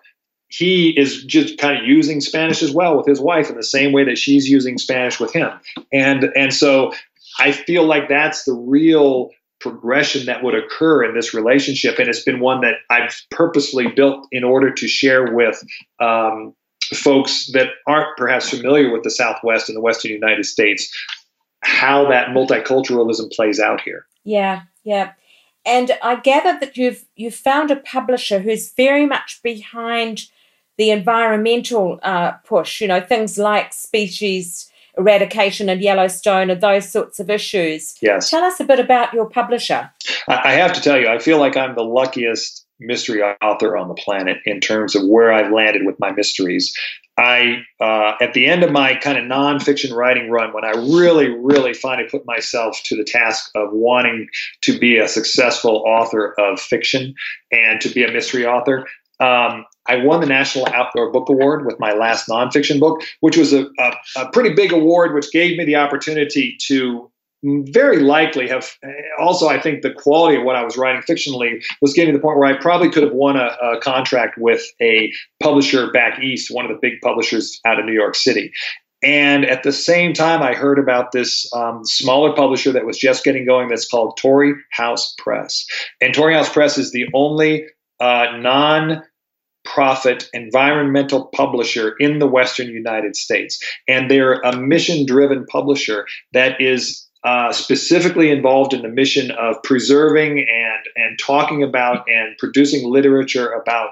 he 0.49 0.89
is 0.99 1.23
just 1.25 1.59
kind 1.59 1.77
of 1.77 1.85
using 1.85 2.21
Spanish 2.21 2.63
as 2.63 2.71
well 2.71 2.97
with 2.97 3.05
his 3.05 3.21
wife 3.21 3.49
in 3.49 3.55
the 3.55 3.63
same 3.63 3.91
way 3.91 4.03
that 4.05 4.17
she's 4.17 4.49
using 4.49 4.79
Spanish 4.79 5.19
with 5.19 5.31
him. 5.31 5.51
And 5.93 6.23
and 6.35 6.51
so 6.51 6.91
I 7.39 7.51
feel 7.51 7.85
like 7.85 8.09
that's 8.09 8.43
the 8.43 8.53
real 8.53 9.29
progression 9.59 10.25
that 10.25 10.43
would 10.43 10.55
occur 10.55 11.03
in 11.03 11.15
this 11.15 11.33
relationship. 11.33 11.99
And 11.99 12.07
it's 12.07 12.23
been 12.23 12.39
one 12.39 12.61
that 12.61 12.75
I've 12.89 13.21
purposely 13.29 13.87
built 13.87 14.27
in 14.31 14.43
order 14.43 14.71
to 14.73 14.87
share 14.87 15.33
with 15.33 15.61
um, 15.99 16.55
folks 16.93 17.51
that 17.53 17.69
aren't 17.87 18.17
perhaps 18.17 18.49
familiar 18.49 18.91
with 18.91 19.03
the 19.03 19.11
Southwest 19.11 19.69
and 19.69 19.75
the 19.75 19.81
Western 19.81 20.11
United 20.11 20.45
States 20.45 20.89
how 21.61 22.09
that 22.09 22.29
multiculturalism 22.29 23.31
plays 23.31 23.59
out 23.59 23.81
here. 23.81 24.05
Yeah, 24.23 24.61
yeah. 24.83 25.11
And 25.65 25.91
I 26.01 26.15
gather 26.15 26.57
that 26.59 26.77
you've 26.77 27.05
you've 27.15 27.35
found 27.35 27.69
a 27.69 27.75
publisher 27.75 28.39
who's 28.39 28.71
very 28.71 29.05
much 29.05 29.41
behind 29.43 30.27
the 30.77 30.89
environmental 30.89 31.99
uh, 32.01 32.31
push. 32.45 32.79
You 32.79 32.87
know, 32.87 33.01
things 33.01 33.37
like 33.37 33.73
species 33.73 34.71
eradication 34.99 35.69
and 35.69 35.81
Yellowstone 35.81 36.49
and 36.49 36.61
those 36.61 36.89
sorts 36.89 37.19
of 37.19 37.29
issues. 37.29 37.95
Yes. 38.01 38.29
Tell 38.29 38.43
us 38.43 38.59
a 38.59 38.63
bit 38.63 38.79
about 38.79 39.13
your 39.13 39.29
publisher. 39.29 39.89
I 40.27 40.51
have 40.51 40.73
to 40.73 40.81
tell 40.81 40.99
you, 40.99 41.07
I 41.07 41.19
feel 41.19 41.39
like 41.39 41.57
I'm 41.57 41.75
the 41.75 41.83
luckiest 41.83 42.65
mystery 42.79 43.21
author 43.21 43.75
on 43.75 43.87
the 43.87 43.93
planet 43.93 44.37
in 44.45 44.59
terms 44.59 44.95
of 44.95 45.05
where 45.05 45.33
I've 45.33 45.51
landed 45.51 45.85
with 45.85 45.99
my 45.99 46.11
mysteries. 46.11 46.73
I, 47.17 47.63
uh, 47.81 48.13
at 48.21 48.33
the 48.33 48.45
end 48.45 48.63
of 48.63 48.71
my 48.71 48.95
kind 48.95 49.17
of 49.17 49.25
nonfiction 49.25 49.93
writing 49.93 50.29
run, 50.29 50.53
when 50.53 50.63
I 50.63 50.69
really, 50.69 51.27
really 51.27 51.73
finally 51.73 52.07
put 52.07 52.25
myself 52.25 52.79
to 52.85 52.95
the 52.95 53.03
task 53.03 53.51
of 53.55 53.73
wanting 53.73 54.29
to 54.61 54.79
be 54.79 54.97
a 54.97 55.07
successful 55.07 55.83
author 55.85 56.33
of 56.39 56.61
fiction 56.61 57.13
and 57.51 57.81
to 57.81 57.89
be 57.89 58.05
a 58.05 58.11
mystery 58.11 58.45
author, 58.45 58.85
um, 59.19 59.65
I 59.87 59.97
won 59.97 60.21
the 60.21 60.27
National 60.27 60.67
Outdoor 60.67 61.11
Book 61.11 61.29
Award 61.29 61.65
with 61.65 61.79
my 61.79 61.93
last 61.93 62.27
nonfiction 62.27 62.79
book, 62.79 63.01
which 63.21 63.37
was 63.37 63.53
a, 63.53 63.65
a, 63.79 63.93
a 64.17 64.29
pretty 64.31 64.53
big 64.53 64.71
award, 64.71 65.13
which 65.13 65.31
gave 65.31 65.57
me 65.57 65.65
the 65.65 65.75
opportunity 65.75 66.57
to 66.67 67.11
very 67.43 68.01
likely 68.01 68.49
have 68.49 68.69
also 69.17 69.47
i 69.47 69.59
think 69.59 69.81
the 69.81 69.93
quality 69.93 70.35
of 70.35 70.43
what 70.43 70.57
i 70.57 70.63
was 70.63 70.75
writing 70.75 71.01
fictionally 71.01 71.63
was 71.81 71.93
getting 71.93 72.13
to 72.13 72.17
the 72.17 72.21
point 72.21 72.37
where 72.37 72.49
i 72.49 72.59
probably 72.59 72.89
could 72.89 73.03
have 73.03 73.13
won 73.13 73.37
a, 73.37 73.55
a, 73.63 73.79
contract 73.79 74.37
with 74.37 74.61
a 74.81 75.11
publisher 75.41 75.89
back 75.91 76.21
east 76.21 76.51
one 76.51 76.65
of 76.65 76.71
the 76.71 76.77
big 76.81 76.99
publishers 77.01 77.61
out 77.65 77.79
of 77.79 77.85
new 77.85 77.93
york 77.93 78.15
city. 78.15 78.51
And 79.01 79.45
at 79.45 79.63
the 79.63 79.71
same 79.71 80.11
time 80.11 80.41
i 80.43 80.53
heard 80.53 80.77
about 80.77 81.13
this 81.13 81.49
um, 81.53 81.85
smaller 81.85 82.33
publisher 82.33 82.73
that 82.73 82.85
was 82.85 82.97
just 82.97 83.23
getting 83.23 83.45
going 83.45 83.69
that's 83.69 83.87
called 83.87 84.17
torrey 84.17 84.53
house 84.71 85.15
press. 85.17 85.65
And 86.01 86.13
torrey 86.13 86.33
house 86.33 86.51
press 86.51 86.77
is 86.77 86.91
the 86.91 87.07
only 87.13 87.65
uh, 87.99 88.37
non 88.37 89.03
profit 89.65 90.29
environmental 90.33 91.27
publisher 91.27 91.95
in 91.99 92.19
the 92.19 92.27
Western 92.27 92.67
United 92.67 93.15
States. 93.15 93.63
And 93.87 94.09
they're 94.09 94.39
a 94.41 94.57
mission 94.57 95.05
driven 95.05 95.45
publisher 95.45 96.05
that 96.33 96.59
is 96.59 97.05
uh, 97.23 97.51
specifically 97.51 98.31
involved 98.31 98.73
in 98.73 98.81
the 98.81 98.89
mission 98.89 99.31
of 99.31 99.61
preserving 99.63 100.39
and, 100.39 100.85
and 100.95 101.19
talking 101.19 101.61
about 101.61 102.05
and 102.07 102.37
producing 102.37 102.89
literature 102.89 103.49
about 103.51 103.89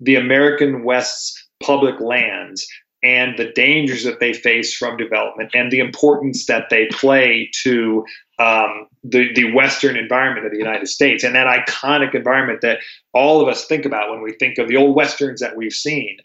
the 0.00 0.16
American 0.16 0.82
West's 0.82 1.36
public 1.62 2.00
lands 2.00 2.66
and 3.02 3.38
the 3.38 3.52
dangers 3.52 4.04
that 4.04 4.20
they 4.20 4.32
face 4.32 4.74
from 4.74 4.96
development 4.96 5.50
and 5.54 5.70
the 5.70 5.78
importance 5.78 6.46
that 6.46 6.68
they 6.70 6.86
play 6.86 7.50
to 7.62 8.04
um, 8.40 8.86
the, 9.04 9.32
the 9.34 9.52
Western 9.52 9.96
environment 9.96 10.46
of 10.46 10.52
the 10.52 10.58
United 10.58 10.88
States 10.88 11.22
and 11.22 11.34
that 11.34 11.46
iconic 11.46 12.14
environment 12.14 12.62
that 12.62 12.78
all 13.12 13.40
of 13.40 13.48
us 13.48 13.66
think 13.66 13.84
about 13.84 14.10
when 14.10 14.22
we 14.22 14.32
think 14.32 14.58
of 14.58 14.66
the 14.66 14.76
old 14.76 14.96
Westerns 14.96 15.40
that 15.40 15.56
we've 15.56 15.72
seen. 15.72 16.16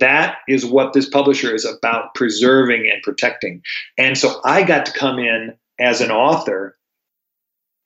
That 0.00 0.38
is 0.48 0.64
what 0.64 0.92
this 0.92 1.08
publisher 1.08 1.54
is 1.54 1.64
about 1.64 2.14
preserving 2.14 2.88
and 2.90 3.02
protecting. 3.02 3.60
And 3.98 4.16
so 4.16 4.40
I 4.44 4.62
got 4.62 4.86
to 4.86 4.92
come 4.92 5.18
in 5.18 5.54
as 5.78 6.00
an 6.00 6.10
author 6.10 6.76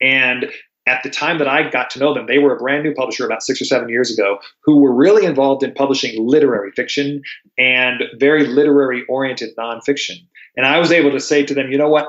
and 0.00 0.52
at 0.86 1.02
the 1.02 1.10
time 1.10 1.38
that 1.38 1.48
I 1.48 1.68
got 1.68 1.90
to 1.90 1.98
know 1.98 2.14
them, 2.14 2.26
they 2.26 2.38
were 2.38 2.54
a 2.54 2.58
brand 2.58 2.82
new 2.82 2.94
publisher 2.94 3.26
about 3.26 3.42
six 3.42 3.60
or 3.60 3.66
seven 3.66 3.88
years 3.88 4.10
ago 4.10 4.38
who 4.62 4.78
were 4.78 4.94
really 4.94 5.26
involved 5.26 5.62
in 5.62 5.74
publishing 5.74 6.26
literary 6.26 6.70
fiction 6.72 7.22
and 7.58 8.04
very 8.14 8.46
literary 8.46 9.04
oriented 9.08 9.50
nonfiction. 9.56 10.16
And 10.56 10.64
I 10.64 10.78
was 10.78 10.90
able 10.90 11.10
to 11.10 11.20
say 11.20 11.44
to 11.44 11.54
them, 11.54 11.70
you 11.70 11.76
know 11.76 11.88
what? 11.88 12.08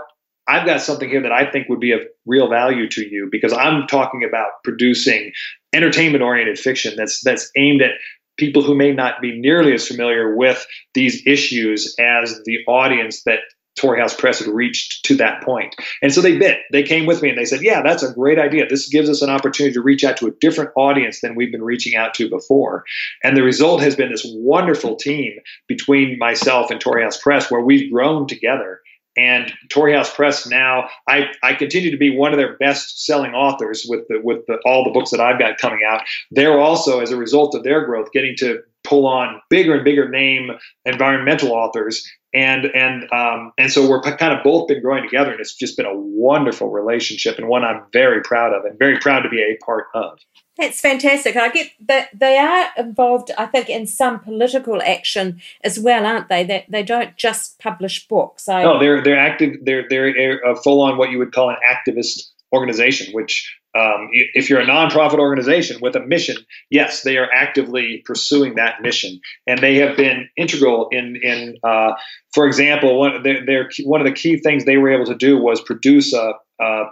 I've 0.49 0.65
got 0.65 0.81
something 0.81 1.09
here 1.09 1.21
that 1.21 1.31
I 1.31 1.49
think 1.49 1.69
would 1.69 1.79
be 1.79 1.91
of 1.91 2.01
real 2.25 2.49
value 2.49 2.89
to 2.89 3.07
you 3.07 3.29
because 3.31 3.53
I'm 3.53 3.85
talking 3.87 4.23
about 4.27 4.49
producing 4.63 5.31
entertainment 5.73 6.23
oriented 6.23 6.57
fiction 6.57 6.95
that's 6.97 7.21
that's 7.23 7.51
aimed 7.55 7.81
at 7.81 7.91
people 8.37 8.63
who 8.63 8.73
may 8.73 8.91
not 8.91 9.21
be 9.21 9.39
nearly 9.39 9.73
as 9.73 9.87
familiar 9.87 10.35
with 10.35 10.65
these 10.93 11.21
issues 11.27 11.93
as 11.99 12.41
the 12.45 12.59
audience 12.67 13.23
that 13.23 13.39
Torrey 13.79 13.99
House 13.99 14.13
Press 14.13 14.39
had 14.39 14.47
reached 14.47 15.05
to 15.05 15.15
that 15.17 15.43
point. 15.43 15.75
And 16.01 16.13
so 16.13 16.21
they 16.21 16.37
bit. 16.37 16.59
They 16.71 16.83
came 16.83 17.05
with 17.05 17.21
me 17.21 17.29
and 17.29 17.37
they 17.37 17.45
said, 17.45 17.61
Yeah, 17.61 17.81
that's 17.81 18.03
a 18.03 18.13
great 18.13 18.39
idea. 18.39 18.67
This 18.67 18.89
gives 18.89 19.09
us 19.09 19.21
an 19.21 19.29
opportunity 19.29 19.73
to 19.73 19.81
reach 19.81 20.03
out 20.03 20.17
to 20.17 20.27
a 20.27 20.31
different 20.41 20.71
audience 20.75 21.21
than 21.21 21.35
we've 21.35 21.51
been 21.51 21.63
reaching 21.63 21.95
out 21.95 22.13
to 22.15 22.29
before. 22.29 22.83
And 23.23 23.37
the 23.37 23.43
result 23.43 23.81
has 23.81 23.95
been 23.95 24.11
this 24.11 24.25
wonderful 24.27 24.95
team 24.95 25.33
between 25.67 26.17
myself 26.17 26.71
and 26.71 26.81
Torrey 26.81 27.03
House 27.03 27.21
Press 27.21 27.49
where 27.51 27.61
we've 27.61 27.91
grown 27.91 28.27
together. 28.27 28.81
And 29.19 29.53
Torrey 29.69 29.93
House 29.93 30.13
Press 30.13 30.47
now, 30.47 30.89
I, 31.07 31.25
I 31.43 31.53
continue 31.53 31.91
to 31.91 31.97
be 31.97 32.15
one 32.15 32.31
of 32.31 32.37
their 32.37 32.55
best 32.57 33.05
selling 33.05 33.33
authors 33.33 33.85
with 33.87 34.07
the, 34.07 34.21
with 34.23 34.45
the, 34.47 34.59
all 34.65 34.85
the 34.85 34.91
books 34.91 35.11
that 35.11 35.19
I've 35.19 35.39
got 35.39 35.57
coming 35.57 35.81
out. 35.85 36.01
They're 36.31 36.59
also, 36.59 37.01
as 37.01 37.11
a 37.11 37.17
result 37.17 37.53
of 37.53 37.63
their 37.63 37.85
growth, 37.85 38.11
getting 38.13 38.35
to 38.37 38.61
pull 38.85 39.05
on 39.05 39.41
bigger 39.49 39.75
and 39.75 39.83
bigger 39.83 40.09
name 40.09 40.51
environmental 40.85 41.51
authors 41.51 42.09
and 42.33 42.65
and 42.75 43.11
um, 43.11 43.51
and 43.57 43.71
so 43.71 43.89
we're 43.89 44.01
kind 44.01 44.33
of 44.33 44.43
both 44.43 44.67
been 44.67 44.81
growing 44.81 45.03
together 45.03 45.31
and 45.31 45.39
it's 45.39 45.55
just 45.55 45.77
been 45.77 45.85
a 45.85 45.95
wonderful 45.95 46.69
relationship 46.69 47.37
and 47.37 47.47
one 47.47 47.63
i'm 47.63 47.81
very 47.91 48.21
proud 48.21 48.53
of 48.53 48.65
and 48.65 48.77
very 48.77 48.99
proud 48.99 49.21
to 49.21 49.29
be 49.29 49.41
a 49.41 49.57
part 49.63 49.85
of. 49.93 50.19
That's 50.57 50.81
fantastic. 50.81 51.37
I 51.37 51.49
get 51.49 51.71
that 51.87 52.09
they 52.13 52.37
are 52.37 52.67
involved 52.77 53.31
i 53.37 53.45
think 53.45 53.69
in 53.69 53.87
some 53.87 54.19
political 54.19 54.81
action 54.81 55.41
as 55.63 55.79
well 55.79 56.05
aren't 56.05 56.29
they? 56.29 56.43
That 56.43 56.65
they, 56.69 56.79
they 56.81 56.83
don't 56.83 57.15
just 57.17 57.59
publish 57.59 58.07
books. 58.07 58.47
I, 58.47 58.63
no 58.63 58.79
they're 58.79 59.03
they're 59.03 59.19
active 59.19 59.57
they're 59.63 59.85
they're 59.89 60.39
a 60.39 60.55
full 60.55 60.81
on 60.81 60.97
what 60.97 61.09
you 61.09 61.17
would 61.17 61.33
call 61.33 61.49
an 61.49 61.57
activist 61.67 62.29
organization 62.53 63.13
which 63.13 63.58
um, 63.75 64.09
if 64.11 64.49
you're 64.49 64.59
a 64.59 64.65
nonprofit 64.65 65.19
organization 65.19 65.79
with 65.81 65.95
a 65.95 65.99
mission, 65.99 66.37
yes, 66.69 67.03
they 67.03 67.17
are 67.17 67.29
actively 67.33 68.01
pursuing 68.05 68.55
that 68.55 68.81
mission, 68.81 69.19
and 69.45 69.59
they 69.59 69.75
have 69.75 69.95
been 69.95 70.29
integral 70.37 70.87
in 70.91 71.19
in. 71.21 71.55
Uh, 71.63 71.93
for 72.33 72.45
example, 72.45 72.97
one 72.99 73.21
their, 73.23 73.45
their, 73.45 73.69
one 73.83 74.01
of 74.01 74.07
the 74.07 74.13
key 74.13 74.37
things 74.37 74.65
they 74.65 74.77
were 74.77 74.91
able 74.91 75.05
to 75.05 75.15
do 75.15 75.37
was 75.37 75.61
produce 75.61 76.13
a, 76.13 76.33
a 76.59 76.83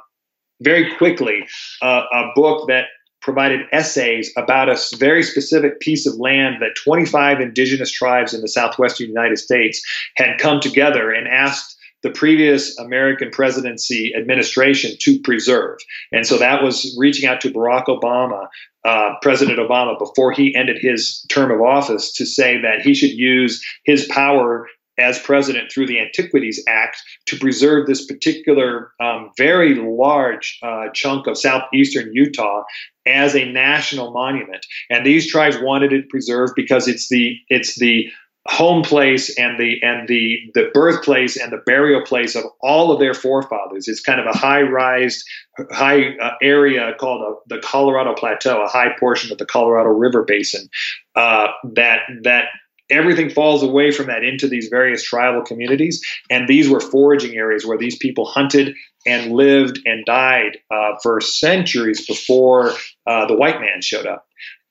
very 0.62 0.96
quickly 0.96 1.48
a 1.82 2.32
book 2.36 2.68
that 2.68 2.86
provided 3.22 3.62
essays 3.72 4.32
about 4.38 4.70
a 4.70 4.78
very 4.98 5.24
specific 5.24 5.80
piece 5.80 6.08
of 6.08 6.16
land 6.16 6.56
that 6.62 6.76
25 6.84 7.42
indigenous 7.42 7.92
tribes 7.92 8.34
in 8.34 8.42
the 8.42 8.48
southwestern 8.48 9.08
United 9.08 9.38
States 9.38 9.82
had 10.16 10.38
come 10.38 10.60
together 10.60 11.12
and 11.12 11.28
asked 11.28 11.77
the 12.08 12.14
previous 12.14 12.78
American 12.80 13.30
presidency 13.32 14.14
administration 14.16 14.96
to 15.00 15.20
preserve. 15.20 15.78
And 16.12 16.26
so 16.26 16.38
that 16.38 16.64
was 16.64 16.96
reaching 16.98 17.28
out 17.28 17.42
to 17.42 17.52
Barack 17.52 17.86
Obama, 17.86 18.48
uh, 18.86 19.16
President 19.22 19.60
Obama, 19.60 20.00
before 20.00 20.32
he 20.32 20.56
ended 20.56 20.78
his 20.80 21.26
term 21.30 21.52
of 21.52 21.62
office 21.62 22.14
to 22.14 22.26
say 22.26 22.62
that 22.62 22.82
he 22.82 22.94
should 22.94 23.12
use 23.12 23.64
his 23.84 24.06
power 24.06 24.68
as 25.00 25.20
president 25.20 25.72
through 25.72 25.86
the 25.86 26.00
Antiquities 26.00 26.64
Act 26.68 26.98
to 27.28 27.38
preserve 27.38 27.86
this 27.86 28.06
particular 28.06 28.92
um, 29.00 29.30
very 29.38 29.76
large 29.76 30.58
uh, 30.64 30.86
chunk 30.94 31.28
of 31.28 31.38
southeastern 31.38 32.10
Utah 32.14 32.64
as 33.06 33.36
a 33.36 33.46
national 33.52 34.12
monument. 34.12 34.66
And 34.90 35.06
these 35.06 35.30
tribes 35.30 35.58
wanted 35.60 35.94
it 35.94 36.10
preserved 36.10 36.54
because 36.56 36.88
it's 36.88 37.10
the 37.10 37.36
it's 37.50 37.76
the 37.76 38.10
home 38.48 38.82
place 38.82 39.38
and 39.38 39.60
the 39.60 39.78
and 39.84 40.08
the 40.08 40.38
the 40.54 40.70
birthplace 40.74 41.36
and 41.38 41.52
the 41.52 41.62
burial 41.66 42.02
place 42.02 42.36
of 42.36 42.46
all 42.62 42.92
of 42.92 43.00
their 43.00 43.14
forefathers. 43.14 43.88
It's 43.88 44.02
kind 44.02 44.20
of 44.20 44.26
a 44.26 44.38
high 44.38 44.62
rise, 44.62 45.24
high 45.72 46.16
uh, 46.18 46.36
area 46.42 46.94
called 47.00 47.22
a, 47.22 47.56
the 47.56 47.62
Colorado 47.62 48.14
Plateau, 48.16 48.64
a 48.64 48.68
high 48.68 48.96
portion 49.00 49.32
of 49.32 49.38
the 49.38 49.46
Colorado 49.46 49.90
River 49.90 50.24
Basin. 50.24 50.70
Uh, 51.16 51.48
that 51.74 52.02
that 52.24 52.46
everything 52.90 53.30
falls 53.30 53.64
away 53.64 53.92
from 53.92 54.08
that 54.08 54.24
into 54.24 54.48
these 54.48 54.70
various 54.70 55.04
tribal 55.04 55.42
communities, 55.42 56.02
and 56.30 56.48
these 56.48 56.70
were 56.70 56.80
foraging 56.80 57.36
areas 57.36 57.66
where 57.66 57.78
these 57.78 57.98
people 57.98 58.26
hunted 58.26 58.74
and 59.06 59.34
lived 59.34 59.80
and 59.86 60.06
died 60.06 60.58
uh, 60.72 60.94
for 61.04 61.20
centuries 61.20 62.06
before 62.08 62.72
uh, 63.06 63.26
the 63.26 63.36
white 63.36 63.60
man 63.60 63.82
showed 63.82 64.06
up. 64.06 64.26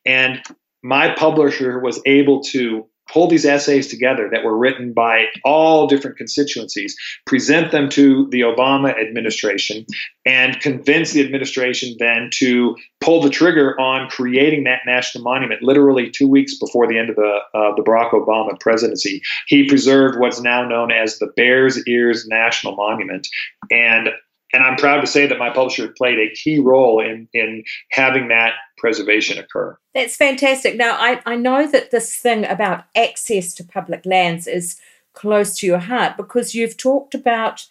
And 0.07 0.43
my 0.83 1.15
publisher 1.15 1.81
was 1.81 2.01
able 2.07 2.43
to 2.45 2.87
pull 3.09 3.29
these 3.29 3.45
essays 3.45 3.89
together 3.89 4.29
that 4.31 4.45
were 4.45 4.57
written 4.57 4.93
by 4.93 5.27
all 5.45 5.87
different 5.87 6.17
constituencies, 6.17 6.97
present 7.25 7.73
them 7.73 7.89
to 7.91 8.29
the 8.31 8.41
Obama 8.41 8.99
administration, 9.01 9.87
and 10.25 10.61
convince 10.61 11.13
the 11.13 11.25
administration 11.25 11.97
then 11.99 12.31
to 12.35 12.77
pull 13.01 13.23
the 13.23 13.31
trigger 13.31 13.79
on 13.81 14.09
creating 14.09 14.65
that 14.65 14.81
national 14.87 15.23
monument 15.23 15.63
literally 15.63 16.11
two 16.11 16.29
weeks 16.29 16.59
before 16.59 16.87
the 16.87 16.99
end 16.99 17.11
of 17.11 17.17
the, 17.17 17.39
uh, 17.55 17.75
the 17.77 17.83
Barack 17.83 18.11
Obama 18.11 18.59
presidency. 18.61 19.23
He 19.47 19.69
preserved 19.69 20.19
what's 20.19 20.41
now 20.41 20.67
known 20.67 20.91
as 20.91 21.19
the 21.19 21.29
Bears 21.37 21.87
Ears 21.87 22.27
National 22.27 22.75
Monument. 22.75 23.27
And 23.71 24.11
and 24.53 24.63
I'm 24.63 24.77
proud 24.77 25.01
to 25.01 25.07
say 25.07 25.27
that 25.27 25.39
my 25.39 25.51
publisher 25.51 25.93
played 25.99 26.19
a 26.19 26.33
key 26.35 26.61
role 26.61 27.01
in 27.01 27.29
in 27.35 27.65
having 27.91 28.29
that 28.29 28.55
preservation 28.87 29.37
occur. 29.37 29.77
That's 29.95 30.15
fantastic. 30.15 30.77
Now 30.77 30.93
I, 30.93 31.21
I 31.27 31.35
know 31.35 31.67
that 31.67 31.91
this 31.91 32.15
thing 32.15 32.45
about 32.45 32.85
access 32.95 33.53
to 33.55 33.65
public 33.65 34.07
lands 34.07 34.47
is 34.47 34.81
close 35.13 35.59
to 35.59 35.67
your 35.67 35.81
heart 35.81 36.17
because 36.17 36.55
you've 36.55 36.77
talked 36.77 37.13
about 37.13 37.67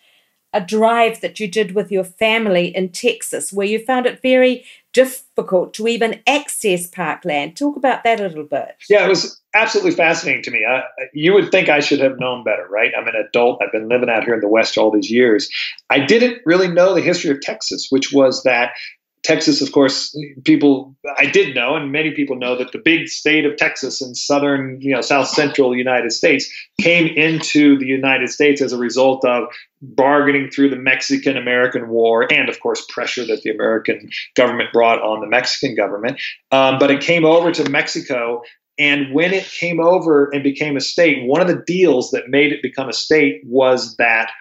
a 0.52 0.60
drive 0.60 1.22
that 1.22 1.40
you 1.40 1.48
did 1.48 1.74
with 1.74 1.90
your 1.90 2.04
family 2.04 2.68
in 2.68 2.90
Texas 2.90 3.54
where 3.54 3.66
you 3.66 3.80
found 3.80 4.06
it 4.06 4.22
very 4.22 4.66
difficult 4.92 5.74
to 5.76 5.88
even 5.88 6.22
access 6.28 6.86
parkland. 6.86 7.56
Talk 7.56 7.78
about 7.78 8.04
that 8.04 8.20
a 8.20 8.24
little 8.24 8.44
bit. 8.44 8.76
Yeah, 8.90 9.06
it 9.06 9.10
was 9.10 9.42
absolutely 9.54 9.92
fascinating 9.92 10.44
to 10.44 10.52
me. 10.52 10.66
I, 10.70 10.84
you 11.14 11.34
would 11.34 11.50
think 11.50 11.70
I 11.70 11.80
should 11.80 12.02
have 12.02 12.20
known 12.20 12.44
better, 12.44 12.68
right? 12.70 12.92
I'm 12.98 13.08
an 13.08 13.16
adult. 13.16 13.62
I've 13.62 13.72
been 13.72 13.88
living 13.88 14.10
out 14.10 14.26
here 14.26 14.34
in 14.34 14.42
the 14.42 14.50
West 14.50 14.78
all 14.78 14.92
these 14.92 15.10
years. 15.10 15.50
I 15.90 16.00
didn't 16.00 16.42
really 16.46 16.68
know 16.68 16.94
the 16.94 17.00
history 17.00 17.32
of 17.32 17.40
Texas, 17.40 17.88
which 17.90 18.12
was 18.12 18.44
that 18.44 18.72
Texas, 19.26 19.62
of 19.62 19.72
course, 19.72 20.16
people 20.44 20.96
I 21.18 21.26
did 21.26 21.56
know, 21.56 21.76
and 21.76 21.92
many 21.92 22.12
people 22.12 22.36
know 22.36 22.56
that 22.58 22.72
the 22.72 22.78
big 22.78 23.08
state 23.08 23.46
of 23.46 23.58
Texas 23.58 24.02
in 24.02 24.14
southern, 24.16 24.80
you 24.80 24.94
know, 24.94 25.02
south 25.02 25.28
central 25.28 25.76
United 25.76 26.12
States 26.12 26.52
came 26.80 27.08
into 27.08 27.78
the 27.80 27.88
United 27.88 28.30
States 28.30 28.62
as 28.62 28.72
a 28.72 28.78
result 28.78 29.26
of 29.26 29.48
bargaining 29.82 30.50
through 30.50 30.70
the 30.70 30.76
Mexican 30.76 31.38
American 31.38 31.90
War 31.90 32.32
and, 32.32 32.48
of 32.50 32.60
course, 32.60 32.86
pressure 32.88 33.26
that 33.26 33.42
the 33.42 33.50
American 33.50 34.10
government 34.36 34.72
brought 34.72 35.02
on 35.02 35.22
the 35.22 35.28
Mexican 35.28 35.76
government. 35.76 36.22
Um, 36.52 36.78
but 36.80 36.92
it 36.92 37.02
came 37.02 37.26
over 37.26 37.52
to 37.52 37.70
Mexico. 37.70 38.42
And 38.78 39.14
when 39.14 39.34
it 39.34 39.46
came 39.46 39.80
over 39.80 40.30
and 40.34 40.44
became 40.44 40.78
a 40.78 40.82
state, 40.82 41.26
one 41.28 41.42
of 41.42 41.48
the 41.48 41.64
deals 41.66 42.12
that 42.12 42.30
made 42.30 42.52
it 42.52 42.62
become 42.62 42.90
a 42.90 42.94
state 42.94 43.42
was 43.46 43.96
that 43.98 44.32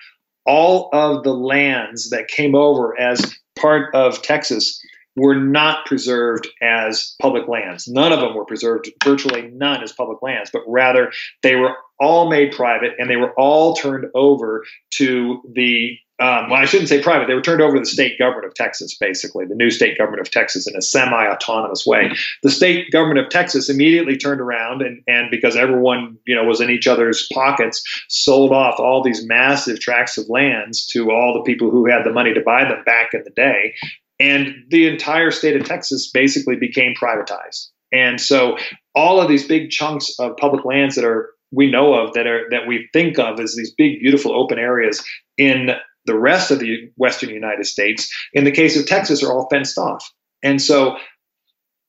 all 0.47 0.91
of 0.93 1.25
the 1.25 1.33
lands 1.35 2.11
that 2.11 2.29
came 2.29 2.55
over 2.55 2.99
as 3.01 3.35
part 3.57 3.95
of 3.95 4.23
Texas 4.23 4.81
were 5.17 5.37
not 5.37 5.87
preserved 5.87 6.49
as 6.61 7.15
public 7.21 7.47
lands. 7.49 7.87
None 7.87 8.13
of 8.13 8.21
them 8.21 8.35
were 8.35 8.45
preserved, 8.45 8.91
virtually 9.05 9.51
none 9.53 9.83
as 9.83 9.93
public 9.93 10.21
lands, 10.23 10.51
but 10.53 10.63
rather 10.67 11.13
they 11.43 11.55
were 11.55 11.77
all 12.01 12.29
made 12.29 12.53
private 12.53 12.93
and 12.99 13.09
they 13.09 13.17
were 13.17 13.33
all 13.35 13.75
turned 13.75 14.07
over 14.15 14.65
to 14.91 15.41
the 15.55 15.97
um, 16.21 16.49
well, 16.49 16.61
I 16.61 16.65
shouldn't 16.65 16.89
say 16.89 17.03
private. 17.03 17.27
They 17.27 17.35
were 17.35 17.43
turned 17.43 17.61
over 17.61 17.75
to 17.75 17.81
the 17.81 17.87
state 17.87 18.19
government 18.21 18.47
of 18.47 18.55
Texas, 18.55 18.97
basically, 18.97 19.47
the 19.47 19.57
new 19.57 19.69
state 19.69 19.99
government 19.99 20.21
of 20.21 20.31
Texas 20.31 20.65
in 20.65 20.77
a 20.77 20.83
semi 20.83 21.27
autonomous 21.27 21.85
way. 21.85 22.13
The 22.45 22.51
state 22.51 22.93
government 22.93 23.19
of 23.19 23.31
Texas 23.31 23.69
immediately 23.69 24.17
turned 24.17 24.41
around 24.41 24.81
and, 24.81 25.03
and 25.09 25.29
because 25.29 25.57
everyone, 25.57 26.17
you 26.25 26.37
know, 26.37 26.45
was 26.45 26.61
in 26.61 26.71
each 26.71 26.87
other's 26.87 27.27
pockets, 27.33 27.83
sold 28.09 28.53
off 28.53 28.79
all 28.79 29.03
these 29.03 29.27
massive 29.27 29.81
tracts 29.81 30.17
of 30.17 30.29
lands 30.29 30.87
to 30.87 31.11
all 31.11 31.35
the 31.35 31.43
people 31.43 31.69
who 31.71 31.91
had 31.91 32.05
the 32.05 32.13
money 32.13 32.33
to 32.33 32.41
buy 32.41 32.63
them 32.63 32.85
back 32.85 33.13
in 33.13 33.25
the 33.25 33.31
day. 33.31 33.75
And 34.21 34.55
the 34.71 34.87
entire 34.87 35.33
state 35.33 35.61
of 35.61 35.67
Texas 35.67 36.09
basically 36.13 36.55
became 36.55 36.95
privatized. 36.95 37.71
And 37.91 38.21
so 38.21 38.57
all 38.95 39.21
of 39.21 39.29
these 39.29 39.49
big 39.49 39.71
chunks 39.71 40.15
of 40.21 40.37
public 40.37 40.65
lands 40.65 40.95
that 40.95 41.05
are 41.05 41.31
we 41.51 41.71
know 41.71 41.95
of 41.95 42.15
that 42.15 42.27
are 42.29 42.49
that 42.51 42.69
we 42.69 42.89
think 42.93 43.19
of 43.19 43.41
as 43.41 43.57
these 43.57 43.73
big 43.75 44.01
beautiful 44.01 44.33
open 44.33 44.59
areas 44.59 45.05
in 45.37 45.71
the 46.07 46.19
rest 46.19 46.51
of 46.51 46.59
the 46.59 46.91
western 46.97 47.31
United 47.31 47.67
States, 47.67 48.13
in 48.33 48.45
the 48.45 48.53
case 48.53 48.79
of 48.79 48.87
Texas, 48.87 49.23
are 49.23 49.33
all 49.33 49.49
fenced 49.49 49.79
off. 49.79 50.11
And 50.43 50.61
so 50.61 50.97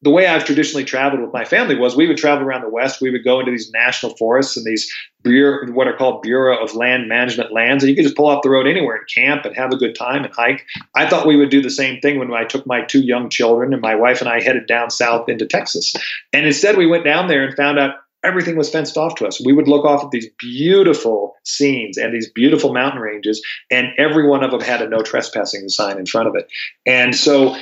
the 0.01 0.11
way 0.11 0.27
I've 0.27 0.45
traditionally 0.45 0.85
traveled 0.85 1.21
with 1.21 1.33
my 1.33 1.45
family 1.45 1.75
was 1.75 1.95
we 1.95 2.07
would 2.07 2.17
travel 2.17 2.45
around 2.45 2.61
the 2.61 2.69
West. 2.69 3.01
We 3.01 3.09
would 3.09 3.23
go 3.23 3.39
into 3.39 3.51
these 3.51 3.71
national 3.71 4.15
forests 4.17 4.55
and 4.55 4.65
these 4.65 4.91
bureau, 5.23 5.71
what 5.71 5.87
are 5.87 5.97
called 5.97 6.21
Bureau 6.21 6.63
of 6.63 6.75
Land 6.75 7.09
Management 7.09 7.51
lands, 7.51 7.83
and 7.83 7.89
you 7.89 7.95
could 7.95 8.03
just 8.03 8.15
pull 8.15 8.27
off 8.27 8.43
the 8.43 8.49
road 8.49 8.67
anywhere 8.67 8.97
and 8.97 9.07
camp 9.13 9.45
and 9.45 9.55
have 9.55 9.71
a 9.71 9.77
good 9.77 9.95
time 9.95 10.23
and 10.23 10.33
hike. 10.33 10.63
I 10.93 11.09
thought 11.09 11.25
we 11.25 11.37
would 11.37 11.49
do 11.49 11.61
the 11.61 11.71
same 11.71 11.99
thing 12.01 12.19
when 12.19 12.31
I 12.31 12.43
took 12.43 12.67
my 12.67 12.81
two 12.81 13.01
young 13.01 13.29
children 13.29 13.73
and 13.73 13.81
my 13.81 13.95
wife 13.95 14.21
and 14.21 14.29
I 14.29 14.41
headed 14.41 14.67
down 14.67 14.91
south 14.91 15.27
into 15.27 15.47
Texas. 15.47 15.95
And 16.31 16.45
instead, 16.45 16.77
we 16.77 16.85
went 16.85 17.03
down 17.03 17.27
there 17.27 17.43
and 17.43 17.55
found 17.55 17.79
out 17.79 17.95
everything 18.25 18.57
was 18.57 18.69
fenced 18.69 18.97
off 18.97 19.15
to 19.15 19.27
us. 19.27 19.41
We 19.43 19.53
would 19.53 19.67
look 19.67 19.85
off 19.85 20.03
at 20.03 20.11
these 20.11 20.27
beautiful 20.37 21.35
scenes 21.43 21.97
and 21.97 22.13
these 22.13 22.29
beautiful 22.29 22.73
mountain 22.73 23.01
ranges, 23.01 23.41
and 23.71 23.87
every 23.97 24.27
one 24.27 24.43
of 24.43 24.51
them 24.51 24.61
had 24.61 24.81
a 24.81 24.89
no 24.89 25.01
trespassing 25.01 25.69
sign 25.69 25.97
in 25.97 26.05
front 26.05 26.27
of 26.27 26.35
it. 26.35 26.47
And 26.85 27.15
so 27.15 27.55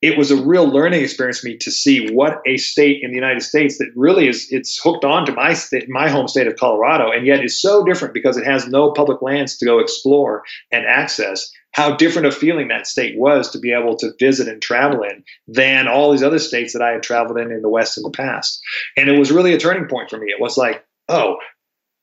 it 0.00 0.16
was 0.16 0.30
a 0.30 0.36
real 0.36 0.66
learning 0.66 1.02
experience 1.02 1.40
for 1.40 1.48
me 1.48 1.56
to 1.56 1.70
see 1.70 2.10
what 2.12 2.40
a 2.46 2.56
state 2.56 3.00
in 3.02 3.10
the 3.10 3.16
United 3.16 3.42
States 3.42 3.78
that 3.78 3.90
really 3.96 4.28
is 4.28 4.46
it's 4.50 4.80
hooked 4.82 5.04
on 5.04 5.26
to 5.26 5.32
my 5.32 5.52
state, 5.54 5.88
my 5.88 6.08
home 6.08 6.28
state 6.28 6.46
of 6.46 6.56
Colorado, 6.56 7.10
and 7.10 7.26
yet 7.26 7.44
is 7.44 7.60
so 7.60 7.84
different 7.84 8.14
because 8.14 8.36
it 8.36 8.44
has 8.44 8.68
no 8.68 8.92
public 8.92 9.20
lands 9.22 9.56
to 9.58 9.64
go 9.64 9.78
explore 9.78 10.44
and 10.70 10.86
access 10.86 11.50
how 11.72 11.94
different 11.94 12.26
a 12.26 12.32
feeling 12.32 12.68
that 12.68 12.86
state 12.86 13.18
was 13.18 13.50
to 13.50 13.58
be 13.58 13.72
able 13.72 13.96
to 13.96 14.12
visit 14.18 14.48
and 14.48 14.62
travel 14.62 15.02
in 15.02 15.22
than 15.46 15.86
all 15.86 16.10
these 16.10 16.22
other 16.22 16.38
states 16.38 16.72
that 16.72 16.82
I 16.82 16.92
had 16.92 17.02
traveled 17.02 17.38
in 17.38 17.52
in 17.52 17.62
the 17.62 17.68
West 17.68 17.96
in 17.96 18.02
the 18.02 18.10
past. 18.10 18.60
And 18.96 19.08
it 19.08 19.18
was 19.18 19.30
really 19.30 19.52
a 19.52 19.58
turning 19.58 19.86
point 19.86 20.10
for 20.10 20.18
me. 20.18 20.26
It 20.30 20.40
was 20.40 20.56
like, 20.56 20.84
oh, 21.08 21.36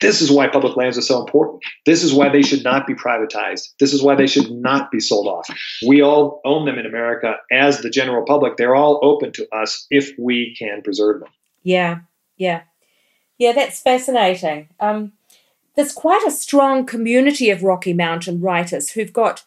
this 0.02 0.22
is 0.22 0.30
why 0.30 0.48
public 0.48 0.76
lands 0.76 0.98
are 0.98 1.02
so 1.02 1.20
important. 1.20 1.64
This 1.86 2.04
is 2.04 2.14
why 2.14 2.30
they 2.30 2.42
should 2.42 2.64
not 2.64 2.86
be 2.86 2.94
privatized. 2.94 3.70
This 3.80 3.94
is 3.94 4.04
why 4.04 4.16
they 4.16 4.28
should 4.28 4.52
not 4.52 4.92
be 4.92 5.00
sold 5.00 5.28
off. 5.28 5.48
We 5.88 6.02
all 6.02 6.42
own 6.44 6.66
them 6.66 6.78
in 6.78 6.86
America 6.86 7.36
as 7.52 7.80
the 7.80 7.90
general 7.90 8.26
public. 8.26 8.58
They're 8.58 8.76
all 8.76 9.00
open 9.02 9.32
to 9.34 9.48
us 9.56 9.88
if 9.90 10.12
we 10.20 10.56
can 10.58 10.82
preserve 10.82 11.22
them. 11.22 11.30
Yeah, 11.64 12.00
yeah. 12.38 12.62
Yeah, 13.38 13.54
that's 13.54 13.82
fascinating. 13.82 14.70
Um, 14.80 15.14
there's 15.76 15.92
quite 15.92 16.24
a 16.26 16.32
strong 16.32 16.86
community 16.86 17.50
of 17.50 17.64
Rocky 17.64 17.94
Mountain 17.94 18.42
writers 18.42 18.92
who've 18.92 19.12
got 19.14 19.44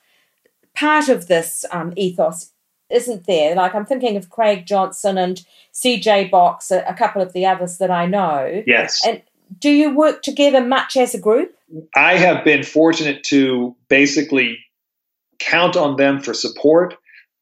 part 0.75 1.09
of 1.09 1.27
this 1.27 1.65
um, 1.73 1.93
ethos, 1.97 2.53
isn't 2.91 3.27
there? 3.27 3.55
Like 3.55 3.75
I'm 3.75 3.87
thinking 3.87 4.17
of 4.17 4.31
Craig 4.31 4.67
Johnson 4.67 5.19
and 5.19 5.45
CJ 5.73 6.31
Box, 6.31 6.71
a, 6.71 6.85
a 6.87 6.95
couple 6.95 7.23
of 7.23 7.33
the 7.33 7.47
others 7.47 7.79
that 7.79 7.91
I 7.91 8.07
know. 8.07 8.63
Yes. 8.67 9.07
And 9.07 9.23
do 9.59 9.71
you 9.71 9.95
work 9.95 10.23
together 10.23 10.65
much 10.65 10.97
as 10.97 11.15
a 11.15 11.21
group? 11.21 11.55
I 11.95 12.17
have 12.17 12.45
been 12.45 12.63
fortunate 12.63 13.23
to 13.25 13.75
basically 13.89 14.59
count 15.39 15.77
on 15.77 15.97
them 15.97 16.21
for 16.21 16.35
support 16.35 16.95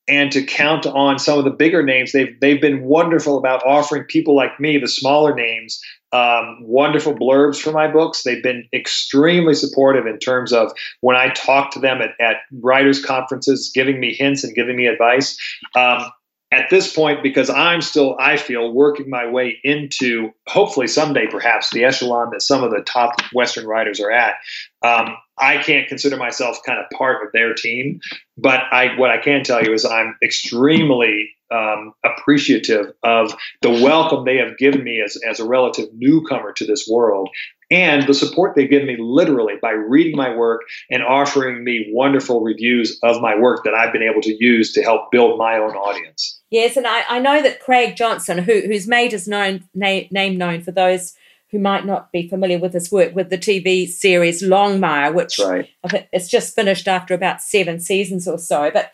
and 0.08 0.30
to 0.32 0.44
count 0.44 0.86
on 0.86 1.18
some 1.18 1.38
of 1.38 1.44
the 1.44 1.50
bigger 1.50 1.82
names. 1.82 2.12
They've 2.12 2.38
they've 2.40 2.60
been 2.60 2.84
wonderful 2.84 3.38
about 3.38 3.64
offering 3.64 4.04
people 4.04 4.36
like 4.36 4.58
me, 4.60 4.78
the 4.78 4.88
smaller 4.88 5.34
names, 5.34 5.80
um, 6.12 6.58
wonderful 6.60 7.14
blurbs 7.14 7.60
for 7.60 7.72
my 7.72 7.88
books. 7.88 8.22
They've 8.22 8.42
been 8.42 8.68
extremely 8.72 9.54
supportive 9.54 10.06
in 10.06 10.18
terms 10.18 10.52
of 10.52 10.72
when 11.00 11.16
I 11.16 11.30
talk 11.30 11.72
to 11.72 11.80
them 11.80 12.00
at, 12.00 12.10
at 12.20 12.36
writers' 12.60 13.04
conferences, 13.04 13.70
giving 13.74 13.98
me 13.98 14.14
hints 14.14 14.44
and 14.44 14.54
giving 14.54 14.76
me 14.76 14.86
advice. 14.86 15.38
Um, 15.74 16.10
at 16.52 16.70
this 16.70 16.94
point, 16.94 17.22
because 17.22 17.50
I'm 17.50 17.80
still, 17.80 18.16
I 18.20 18.36
feel, 18.36 18.72
working 18.72 19.10
my 19.10 19.26
way 19.26 19.58
into 19.64 20.30
hopefully 20.46 20.86
someday 20.86 21.26
perhaps 21.26 21.70
the 21.70 21.84
echelon 21.84 22.30
that 22.30 22.42
some 22.42 22.62
of 22.62 22.70
the 22.70 22.82
top 22.82 23.20
Western 23.32 23.66
writers 23.66 24.00
are 24.00 24.12
at. 24.12 24.34
Um, 24.82 25.16
I 25.38 25.58
can't 25.58 25.88
consider 25.88 26.16
myself 26.16 26.58
kind 26.64 26.78
of 26.78 26.86
part 26.96 27.26
of 27.26 27.32
their 27.32 27.52
team, 27.52 28.00
but 28.38 28.60
I 28.70 28.96
what 28.96 29.10
I 29.10 29.18
can 29.18 29.42
tell 29.42 29.62
you 29.62 29.72
is 29.72 29.84
I'm 29.84 30.16
extremely 30.22 31.30
um, 31.50 31.92
appreciative 32.04 32.92
of 33.02 33.34
the 33.62 33.70
welcome 33.70 34.24
they 34.24 34.36
have 34.36 34.58
given 34.58 34.82
me 34.82 35.02
as, 35.04 35.16
as 35.28 35.38
a 35.38 35.46
relative 35.46 35.88
newcomer 35.94 36.52
to 36.52 36.66
this 36.66 36.88
world 36.90 37.28
and 37.70 38.06
the 38.06 38.14
support 38.14 38.54
they 38.54 38.66
give 38.66 38.84
me 38.84 38.96
literally 38.98 39.54
by 39.60 39.70
reading 39.70 40.16
my 40.16 40.34
work 40.34 40.62
and 40.90 41.02
offering 41.02 41.64
me 41.64 41.90
wonderful 41.92 42.40
reviews 42.40 42.98
of 43.02 43.20
my 43.20 43.36
work 43.36 43.64
that 43.64 43.74
I've 43.74 43.92
been 43.92 44.02
able 44.02 44.22
to 44.22 44.36
use 44.38 44.72
to 44.72 44.82
help 44.82 45.10
build 45.10 45.38
my 45.38 45.58
own 45.58 45.74
audience. 45.74 46.35
Yes, 46.50 46.76
and 46.76 46.86
I, 46.86 47.02
I 47.08 47.18
know 47.18 47.42
that 47.42 47.60
Craig 47.60 47.96
Johnson, 47.96 48.38
who, 48.38 48.60
who's 48.60 48.86
made 48.86 49.12
his 49.12 49.26
known, 49.26 49.64
na- 49.74 50.02
name 50.10 50.38
known 50.38 50.62
for 50.62 50.70
those 50.70 51.14
who 51.50 51.58
might 51.58 51.86
not 51.86 52.12
be 52.12 52.28
familiar 52.28 52.58
with 52.58 52.72
his 52.72 52.90
work, 52.90 53.14
with 53.14 53.30
the 53.30 53.38
TV 53.38 53.88
series 53.88 54.42
Longmire, 54.42 55.14
which 55.14 55.38
right. 55.38 55.70
It's 56.12 56.28
just 56.28 56.54
finished 56.54 56.88
after 56.88 57.14
about 57.14 57.40
seven 57.40 57.80
seasons 57.80 58.26
or 58.26 58.38
so. 58.38 58.70
But 58.70 58.92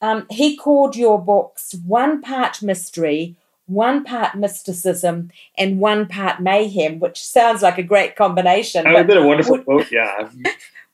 um, 0.00 0.26
he 0.30 0.56
called 0.56 0.96
your 0.96 1.20
books 1.20 1.74
one 1.86 2.20
part 2.22 2.62
mystery, 2.62 3.36
one 3.66 4.04
part 4.04 4.34
mysticism, 4.36 5.30
and 5.56 5.78
one 5.78 6.08
part 6.08 6.40
mayhem, 6.40 6.98
which 6.98 7.22
sounds 7.22 7.62
like 7.62 7.78
a 7.78 7.82
great 7.82 8.16
combination. 8.16 8.86
Oh, 8.86 9.04
been 9.04 9.18
a 9.18 9.26
wonderful 9.26 9.56
would, 9.56 9.64
quote. 9.64 9.92
Yeah. 9.92 10.28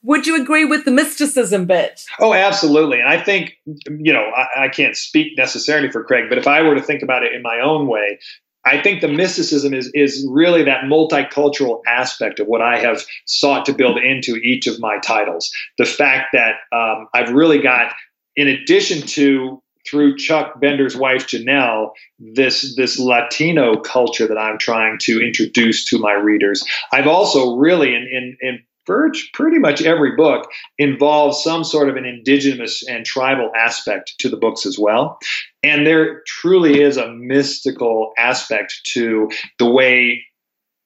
Would 0.02 0.26
you 0.26 0.40
agree 0.40 0.64
with 0.64 0.84
the 0.84 0.90
mysticism 0.90 1.66
bit? 1.66 2.02
Oh, 2.20 2.32
absolutely. 2.32 3.00
And 3.00 3.08
I 3.08 3.20
think, 3.20 3.54
you 3.66 4.12
know, 4.12 4.30
I, 4.36 4.64
I 4.64 4.68
can't 4.68 4.96
speak 4.96 5.36
necessarily 5.36 5.90
for 5.90 6.04
Craig, 6.04 6.26
but 6.28 6.38
if 6.38 6.46
I 6.46 6.62
were 6.62 6.76
to 6.76 6.82
think 6.82 7.02
about 7.02 7.24
it 7.24 7.32
in 7.32 7.42
my 7.42 7.60
own 7.60 7.88
way, 7.88 8.18
I 8.64 8.82
think 8.82 9.00
the 9.00 9.08
mysticism 9.08 9.72
is 9.72 9.90
is 9.94 10.26
really 10.30 10.64
that 10.64 10.84
multicultural 10.84 11.80
aspect 11.86 12.38
of 12.38 12.46
what 12.48 12.60
I 12.60 12.78
have 12.78 13.04
sought 13.24 13.64
to 13.66 13.72
build 13.72 13.98
into 13.98 14.36
each 14.36 14.66
of 14.66 14.78
my 14.78 14.98
titles. 14.98 15.50
The 15.78 15.84
fact 15.84 16.28
that 16.34 16.56
um, 16.72 17.08
I've 17.14 17.30
really 17.30 17.60
got, 17.60 17.94
in 18.36 18.48
addition 18.48 19.06
to 19.08 19.62
through 19.88 20.16
Chuck 20.16 20.60
Bender's 20.60 20.96
wife 20.96 21.26
Janelle, 21.26 21.92
this 22.18 22.74
this 22.76 22.98
Latino 22.98 23.80
culture 23.80 24.26
that 24.26 24.38
I'm 24.38 24.58
trying 24.58 24.98
to 25.02 25.22
introduce 25.24 25.84
to 25.86 25.98
my 25.98 26.12
readers. 26.12 26.62
I've 26.92 27.06
also 27.06 27.56
really 27.56 27.94
in 27.94 28.06
in, 28.10 28.36
in 28.40 28.58
pretty 28.88 29.58
much 29.58 29.82
every 29.82 30.16
book 30.16 30.48
involves 30.78 31.42
some 31.42 31.64
sort 31.64 31.88
of 31.88 31.96
an 31.96 32.04
indigenous 32.04 32.82
and 32.88 33.04
tribal 33.04 33.50
aspect 33.56 34.14
to 34.18 34.28
the 34.28 34.36
books 34.36 34.66
as 34.66 34.78
well. 34.78 35.18
And 35.62 35.86
there 35.86 36.22
truly 36.26 36.80
is 36.80 36.96
a 36.96 37.12
mystical 37.12 38.12
aspect 38.18 38.80
to 38.92 39.30
the 39.58 39.70
way 39.70 40.24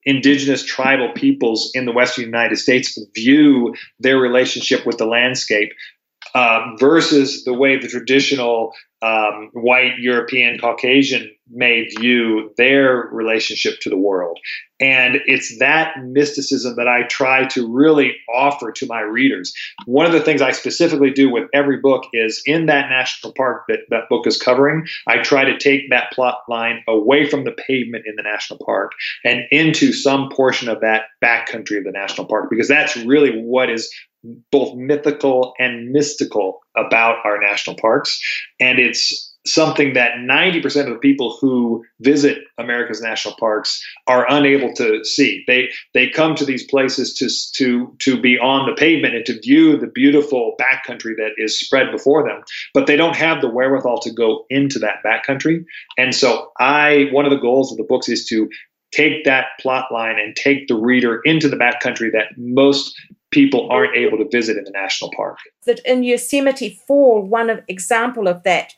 indigenous 0.05 0.65
tribal 0.65 1.11
peoples 1.13 1.71
in 1.73 1.85
the 1.85 1.93
western 1.93 2.25
United 2.25 2.57
States 2.57 2.97
view 3.15 3.73
their 3.99 4.17
relationship 4.17 4.85
with 4.85 4.97
the 4.97 5.05
landscape 5.05 5.71
um, 6.35 6.75
versus 6.79 7.43
the 7.45 7.53
way 7.53 7.77
the 7.77 7.87
traditional 7.87 8.73
um, 9.01 9.49
white 9.53 9.97
European 9.99 10.57
Caucasian 10.57 11.29
may 11.51 11.85
view 11.99 12.51
their 12.57 13.09
relationship 13.11 13.79
to 13.81 13.89
the 13.89 13.97
world. 13.97 14.39
And 14.79 15.17
it's 15.25 15.59
that 15.59 15.93
mysticism 16.03 16.75
that 16.77 16.87
I 16.87 17.03
try 17.03 17.45
to 17.47 17.71
really 17.71 18.15
offer 18.33 18.71
to 18.71 18.85
my 18.85 19.01
readers. 19.01 19.53
One 19.85 20.05
of 20.05 20.11
the 20.11 20.21
things 20.21 20.41
I 20.41 20.51
specifically 20.51 21.11
do 21.11 21.29
with 21.29 21.49
every 21.53 21.77
book 21.77 22.03
is 22.11 22.41
in 22.45 22.65
that 22.67 22.89
national 22.89 23.33
park 23.33 23.63
that 23.67 23.79
that 23.89 24.09
book 24.09 24.27
is 24.27 24.37
covering, 24.37 24.85
I 25.07 25.19
try 25.19 25.45
to 25.45 25.57
take 25.57 25.89
that 25.89 26.11
plot 26.11 26.39
line 26.49 26.83
away 26.87 27.29
from 27.29 27.43
the 27.43 27.51
pavement 27.67 28.05
in 28.07 28.15
the 28.15 28.23
national 28.23 28.59
park 28.65 28.91
and 29.23 29.41
into 29.51 29.93
some 29.93 30.29
portion 30.29 30.69
of 30.69 30.81
that 30.81 31.03
backcountry 31.23 31.77
of 31.77 31.83
the 31.83 31.91
national 31.91 32.27
park, 32.27 32.49
because 32.49 32.67
that's 32.67 32.97
really 32.97 33.41
what 33.41 33.69
is 33.69 33.93
both 34.51 34.75
mythical 34.75 35.53
and 35.59 35.91
mystical 35.91 36.59
about 36.77 37.17
our 37.25 37.39
national 37.39 37.75
parks. 37.75 38.19
And 38.59 38.79
it's 38.79 39.32
something 39.45 39.93
that 39.93 40.15
90% 40.15 40.87
of 40.87 40.93
the 40.93 40.99
people 40.99 41.37
who 41.39 41.83
visit 41.99 42.39
America's 42.57 43.01
national 43.01 43.35
parks 43.35 43.83
are 44.07 44.25
unable 44.29 44.73
to 44.73 45.03
see. 45.03 45.43
They 45.47 45.69
they 45.93 46.09
come 46.09 46.35
to 46.35 46.45
these 46.45 46.65
places 46.65 47.13
to 47.13 47.29
to 47.57 47.95
to 47.99 48.21
be 48.21 48.39
on 48.39 48.65
the 48.65 48.75
pavement 48.75 49.15
and 49.15 49.25
to 49.25 49.39
view 49.41 49.77
the 49.77 49.87
beautiful 49.87 50.55
backcountry 50.59 51.15
that 51.17 51.31
is 51.37 51.59
spread 51.59 51.91
before 51.91 52.23
them, 52.23 52.41
but 52.73 52.87
they 52.87 52.95
don't 52.95 53.15
have 53.15 53.41
the 53.41 53.49
wherewithal 53.49 53.99
to 53.99 54.11
go 54.11 54.45
into 54.49 54.79
that 54.79 54.97
backcountry. 55.05 55.65
And 55.97 56.15
so 56.15 56.51
I 56.59 57.07
one 57.11 57.25
of 57.25 57.31
the 57.31 57.37
goals 57.37 57.71
of 57.71 57.77
the 57.77 57.83
books 57.83 58.07
is 58.07 58.25
to 58.27 58.49
take 58.91 59.25
that 59.25 59.47
plot 59.59 59.91
line 59.91 60.19
and 60.19 60.35
take 60.35 60.67
the 60.67 60.75
reader 60.75 61.19
into 61.25 61.49
the 61.49 61.57
backcountry 61.57 62.11
that 62.11 62.27
most 62.37 62.95
people 63.31 63.67
aren't 63.71 63.97
able 63.97 64.17
to 64.19 64.29
visit 64.31 64.57
in 64.57 64.63
the 64.63 64.71
national 64.71 65.11
park. 65.15 65.39
That 65.65 65.79
in 65.85 66.03
Yosemite 66.03 66.79
Fall, 66.87 67.23
one 67.23 67.49
of, 67.49 67.61
example 67.67 68.27
of 68.27 68.43
that 68.43 68.73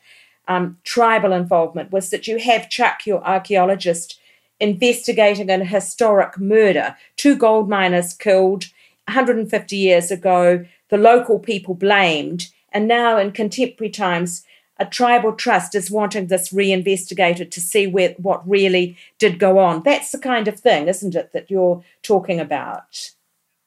um, 0.48 0.78
tribal 0.84 1.32
involvement 1.32 1.92
was 1.92 2.10
that 2.10 2.26
you 2.26 2.38
have 2.38 2.70
Chuck, 2.70 3.06
your 3.06 3.24
archaeologist, 3.24 4.18
investigating 4.60 5.50
an 5.50 5.66
historic 5.66 6.38
murder. 6.38 6.96
Two 7.16 7.36
gold 7.36 7.68
miners 7.68 8.12
killed 8.12 8.64
150 9.08 9.76
years 9.76 10.10
ago, 10.10 10.64
the 10.88 10.96
local 10.96 11.38
people 11.38 11.74
blamed, 11.74 12.48
and 12.72 12.88
now 12.88 13.18
in 13.18 13.32
contemporary 13.32 13.90
times, 13.90 14.44
a 14.78 14.84
tribal 14.84 15.32
trust 15.32 15.74
is 15.74 15.90
wanting 15.90 16.26
this 16.26 16.52
reinvestigated 16.52 17.50
to 17.52 17.60
see 17.60 17.86
where, 17.86 18.14
what 18.18 18.46
really 18.46 18.96
did 19.18 19.38
go 19.38 19.58
on. 19.58 19.82
That's 19.82 20.12
the 20.12 20.18
kind 20.18 20.48
of 20.48 20.60
thing, 20.60 20.88
isn't 20.88 21.14
it, 21.14 21.32
that 21.32 21.50
you're 21.50 21.82
talking 22.02 22.40
about? 22.40 23.10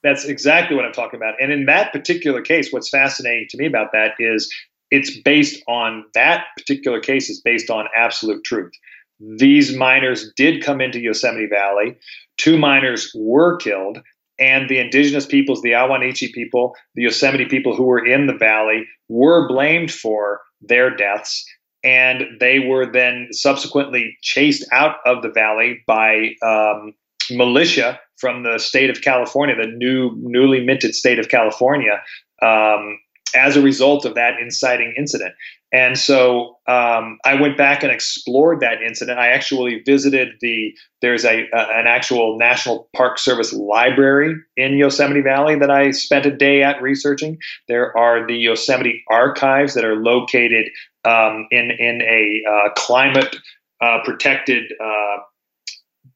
That's 0.03 0.25
exactly 0.25 0.75
what 0.75 0.85
I'm 0.85 0.93
talking 0.93 1.17
about. 1.17 1.41
And 1.41 1.51
in 1.51 1.65
that 1.65 1.91
particular 1.91 2.41
case, 2.41 2.71
what's 2.71 2.89
fascinating 2.89 3.47
to 3.49 3.57
me 3.57 3.65
about 3.65 3.91
that 3.91 4.13
is 4.19 4.53
it's 4.91 5.19
based 5.21 5.61
on 5.67 6.05
that 6.13 6.45
particular 6.57 6.99
case 6.99 7.29
is 7.29 7.41
based 7.41 7.69
on 7.69 7.85
absolute 7.95 8.43
truth. 8.43 8.71
These 9.19 9.75
miners 9.75 10.31
did 10.35 10.63
come 10.63 10.81
into 10.81 10.99
Yosemite 10.99 11.47
Valley. 11.47 11.97
Two 12.37 12.57
miners 12.57 13.11
were 13.13 13.57
killed, 13.57 13.99
and 14.39 14.69
the 14.69 14.79
indigenous 14.79 15.25
peoples, 15.25 15.61
the 15.61 15.71
Ahwahneechee 15.71 16.31
people, 16.31 16.75
the 16.95 17.03
Yosemite 17.03 17.45
people 17.45 17.75
who 17.75 17.83
were 17.83 18.03
in 18.03 18.27
the 18.27 18.33
valley, 18.33 18.85
were 19.09 19.47
blamed 19.47 19.91
for 19.91 20.41
their 20.61 20.95
deaths. 20.95 21.45
And 21.83 22.23
they 22.39 22.59
were 22.59 22.85
then 22.91 23.29
subsequently 23.31 24.17
chased 24.21 24.65
out 24.71 24.97
of 25.05 25.21
the 25.21 25.29
valley 25.29 25.81
by 25.87 26.31
um, 26.41 26.93
militia 27.29 27.99
from 28.17 28.43
the 28.43 28.57
state 28.57 28.89
of 28.89 29.01
California, 29.01 29.55
the 29.55 29.67
new 29.67 30.11
newly 30.17 30.63
minted 30.65 30.93
state 30.93 31.19
of 31.19 31.29
California, 31.29 32.01
um, 32.41 32.97
as 33.35 33.55
a 33.55 33.61
result 33.61 34.05
of 34.05 34.15
that 34.15 34.39
inciting 34.41 34.93
incident. 34.97 35.33
And 35.71 35.97
so 35.99 36.57
um, 36.67 37.19
I 37.25 37.39
went 37.39 37.55
back 37.55 37.83
and 37.83 37.91
explored 37.91 38.59
that 38.61 38.81
incident. 38.81 39.19
I 39.19 39.27
actually 39.27 39.83
visited 39.85 40.29
the 40.41 40.73
there's 41.01 41.25
a, 41.25 41.47
a, 41.53 41.57
an 41.57 41.85
actual 41.87 42.37
National 42.39 42.89
Park 42.95 43.19
Service 43.19 43.53
library 43.53 44.35
in 44.57 44.77
Yosemite 44.77 45.21
Valley 45.21 45.57
that 45.59 45.69
I 45.69 45.91
spent 45.91 46.25
a 46.25 46.35
day 46.35 46.63
at 46.63 46.81
researching. 46.81 47.37
There 47.67 47.95
are 47.95 48.25
the 48.25 48.35
Yosemite 48.35 49.03
archives 49.09 49.75
that 49.75 49.85
are 49.85 49.95
located 49.95 50.69
um, 51.05 51.47
in 51.51 51.71
in 51.71 52.01
a 52.01 52.41
uh, 52.49 52.69
climate 52.75 53.35
uh, 53.81 53.99
protected 54.03 54.73
uh, 54.83 55.17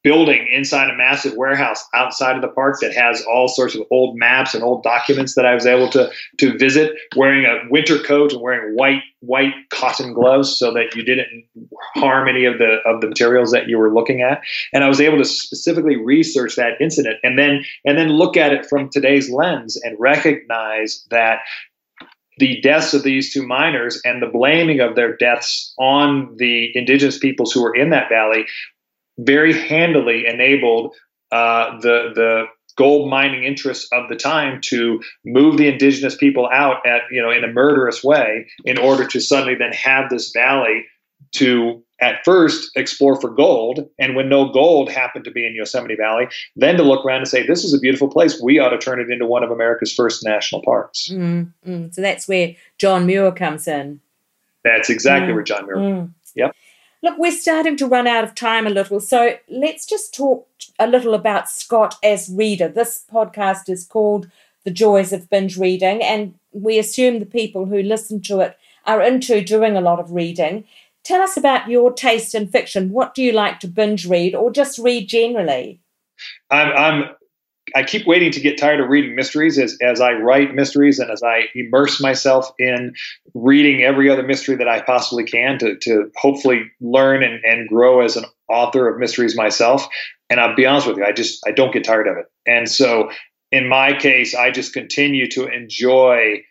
building 0.03 0.47
inside 0.51 0.89
a 0.89 0.97
massive 0.97 1.33
warehouse 1.35 1.83
outside 1.93 2.35
of 2.35 2.41
the 2.41 2.49
park 2.49 2.75
that 2.81 2.93
has 2.93 3.23
all 3.23 3.47
sorts 3.47 3.73
of 3.73 3.81
old 3.89 4.17
maps 4.17 4.53
and 4.53 4.63
old 4.63 4.83
documents 4.83 5.35
that 5.35 5.45
I 5.45 5.55
was 5.55 5.65
able 5.65 5.89
to 5.91 6.11
to 6.39 6.57
visit 6.57 6.93
wearing 7.15 7.45
a 7.45 7.69
winter 7.69 7.99
coat 7.99 8.33
and 8.33 8.41
wearing 8.41 8.75
white 8.75 9.01
white 9.21 9.53
cotton 9.69 10.13
gloves 10.13 10.57
so 10.57 10.73
that 10.73 10.95
you 10.95 11.03
didn't 11.03 11.45
harm 11.95 12.27
any 12.27 12.45
of 12.45 12.57
the 12.57 12.77
of 12.85 13.01
the 13.01 13.07
materials 13.07 13.51
that 13.51 13.67
you 13.67 13.77
were 13.77 13.93
looking 13.93 14.21
at. 14.21 14.41
And 14.73 14.83
I 14.83 14.89
was 14.89 14.99
able 14.99 15.17
to 15.17 15.25
specifically 15.25 15.95
research 15.95 16.55
that 16.57 16.79
incident 16.81 17.17
and 17.23 17.39
then 17.39 17.63
and 17.85 17.97
then 17.97 18.09
look 18.09 18.35
at 18.35 18.51
it 18.51 18.65
from 18.65 18.89
today's 18.89 19.29
lens 19.29 19.79
and 19.83 19.95
recognize 19.99 21.05
that 21.09 21.39
the 22.39 22.59
deaths 22.61 22.93
of 22.93 23.03
these 23.03 23.31
two 23.31 23.45
miners 23.45 24.01
and 24.03 24.21
the 24.21 24.27
blaming 24.27 24.79
of 24.79 24.95
their 24.95 25.15
deaths 25.15 25.73
on 25.77 26.35
the 26.37 26.71
indigenous 26.73 27.17
peoples 27.19 27.51
who 27.51 27.61
were 27.61 27.75
in 27.75 27.91
that 27.91 28.09
valley 28.09 28.45
very 29.17 29.53
handily 29.53 30.25
enabled 30.25 30.93
uh, 31.31 31.79
the 31.79 32.11
the 32.15 32.45
gold 32.75 33.09
mining 33.09 33.43
interests 33.43 33.87
of 33.91 34.09
the 34.09 34.15
time 34.15 34.59
to 34.61 35.01
move 35.25 35.57
the 35.57 35.67
indigenous 35.67 36.15
people 36.15 36.49
out 36.51 36.85
at 36.85 37.01
you 37.11 37.21
know 37.21 37.31
in 37.31 37.43
a 37.43 37.47
murderous 37.47 38.03
way 38.03 38.47
in 38.65 38.77
order 38.77 39.05
to 39.05 39.19
suddenly 39.19 39.55
then 39.55 39.71
have 39.71 40.09
this 40.09 40.31
valley 40.31 40.85
to 41.31 41.83
at 42.01 42.23
first 42.25 42.71
explore 42.75 43.19
for 43.19 43.29
gold 43.29 43.87
and 43.99 44.15
when 44.15 44.27
no 44.27 44.51
gold 44.51 44.91
happened 44.91 45.23
to 45.23 45.31
be 45.31 45.45
in 45.45 45.55
yosemite 45.55 45.95
valley 45.95 46.27
then 46.55 46.75
to 46.75 46.83
look 46.83 47.05
around 47.05 47.19
and 47.19 47.27
say 47.27 47.45
this 47.45 47.63
is 47.63 47.73
a 47.73 47.79
beautiful 47.79 48.09
place 48.09 48.41
we 48.41 48.59
ought 48.59 48.69
to 48.69 48.77
turn 48.77 48.99
it 48.99 49.09
into 49.09 49.25
one 49.25 49.43
of 49.43 49.51
america's 49.51 49.93
first 49.93 50.23
national 50.23 50.61
parks 50.63 51.09
mm-hmm. 51.11 51.89
so 51.91 52.01
that's 52.01 52.27
where 52.27 52.55
john 52.77 53.05
muir 53.05 53.31
comes 53.31 53.67
in 53.67 53.99
that's 54.63 54.89
exactly 54.89 55.27
mm-hmm. 55.27 55.35
where 55.35 55.43
john 55.43 55.65
muir 55.65 55.77
mm. 55.77 56.13
yep 56.35 56.55
Look, 57.03 57.17
we're 57.17 57.31
starting 57.31 57.75
to 57.77 57.85
run 57.85 58.07
out 58.07 58.23
of 58.23 58.33
time 58.33 58.65
a 58.65 58.69
little, 58.69 59.01
so 59.01 59.35
let's 59.49 59.85
just 59.85 60.13
talk 60.13 60.47
a 60.79 60.87
little 60.87 61.13
about 61.13 61.49
Scott 61.49 61.97
as 62.01 62.29
reader. 62.29 62.69
This 62.69 63.03
podcast 63.11 63.67
is 63.67 63.85
called 63.85 64.31
The 64.63 64.71
Joys 64.71 65.11
of 65.11 65.29
Binge 65.29 65.57
Reading, 65.57 66.01
and 66.01 66.33
we 66.53 66.79
assume 66.79 67.19
the 67.19 67.25
people 67.25 67.65
who 67.65 67.83
listen 67.83 68.21
to 68.21 68.39
it 68.39 68.57
are 68.85 69.01
into 69.01 69.43
doing 69.43 69.75
a 69.75 69.81
lot 69.81 69.99
of 69.99 70.13
reading. 70.13 70.63
Tell 71.03 71.21
us 71.21 71.35
about 71.35 71.69
your 71.69 71.91
taste 71.91 72.33
in 72.33 72.47
fiction. 72.47 72.91
What 72.91 73.13
do 73.13 73.21
you 73.21 73.33
like 73.33 73.59
to 73.59 73.67
binge 73.67 74.07
read 74.07 74.33
or 74.33 74.49
just 74.49 74.79
read 74.79 75.09
generally? 75.09 75.81
I'm, 76.49 76.71
I'm 76.71 77.09
I 77.75 77.83
keep 77.83 78.05
waiting 78.05 78.31
to 78.31 78.39
get 78.39 78.57
tired 78.57 78.79
of 78.79 78.89
reading 78.89 79.15
mysteries 79.15 79.57
as, 79.57 79.77
as 79.81 79.99
I 79.99 80.13
write 80.13 80.53
mysteries 80.53 80.99
and 80.99 81.09
as 81.09 81.23
I 81.23 81.45
immerse 81.55 82.01
myself 82.01 82.51
in 82.59 82.93
reading 83.33 83.81
every 83.81 84.09
other 84.09 84.23
mystery 84.23 84.55
that 84.55 84.67
I 84.67 84.81
possibly 84.81 85.23
can 85.23 85.57
to, 85.59 85.75
to 85.77 86.11
hopefully 86.15 86.71
learn 86.81 87.23
and, 87.23 87.43
and 87.43 87.67
grow 87.67 88.01
as 88.01 88.15
an 88.15 88.25
author 88.49 88.87
of 88.87 88.99
mysteries 88.99 89.35
myself, 89.35 89.87
and 90.29 90.39
I'll 90.39 90.55
be 90.55 90.65
honest 90.65 90.87
with 90.87 90.97
you, 90.97 91.05
I 91.05 91.11
just 91.11 91.43
I 91.47 91.51
don't 91.51 91.73
get 91.73 91.83
tired 91.83 92.07
of 92.07 92.17
it. 92.17 92.25
And 92.45 92.69
so, 92.69 93.09
in 93.51 93.67
my 93.67 93.93
case, 93.93 94.33
I 94.35 94.51
just 94.51 94.73
continue 94.73 95.27
to 95.29 95.47
enjoy 95.47 96.43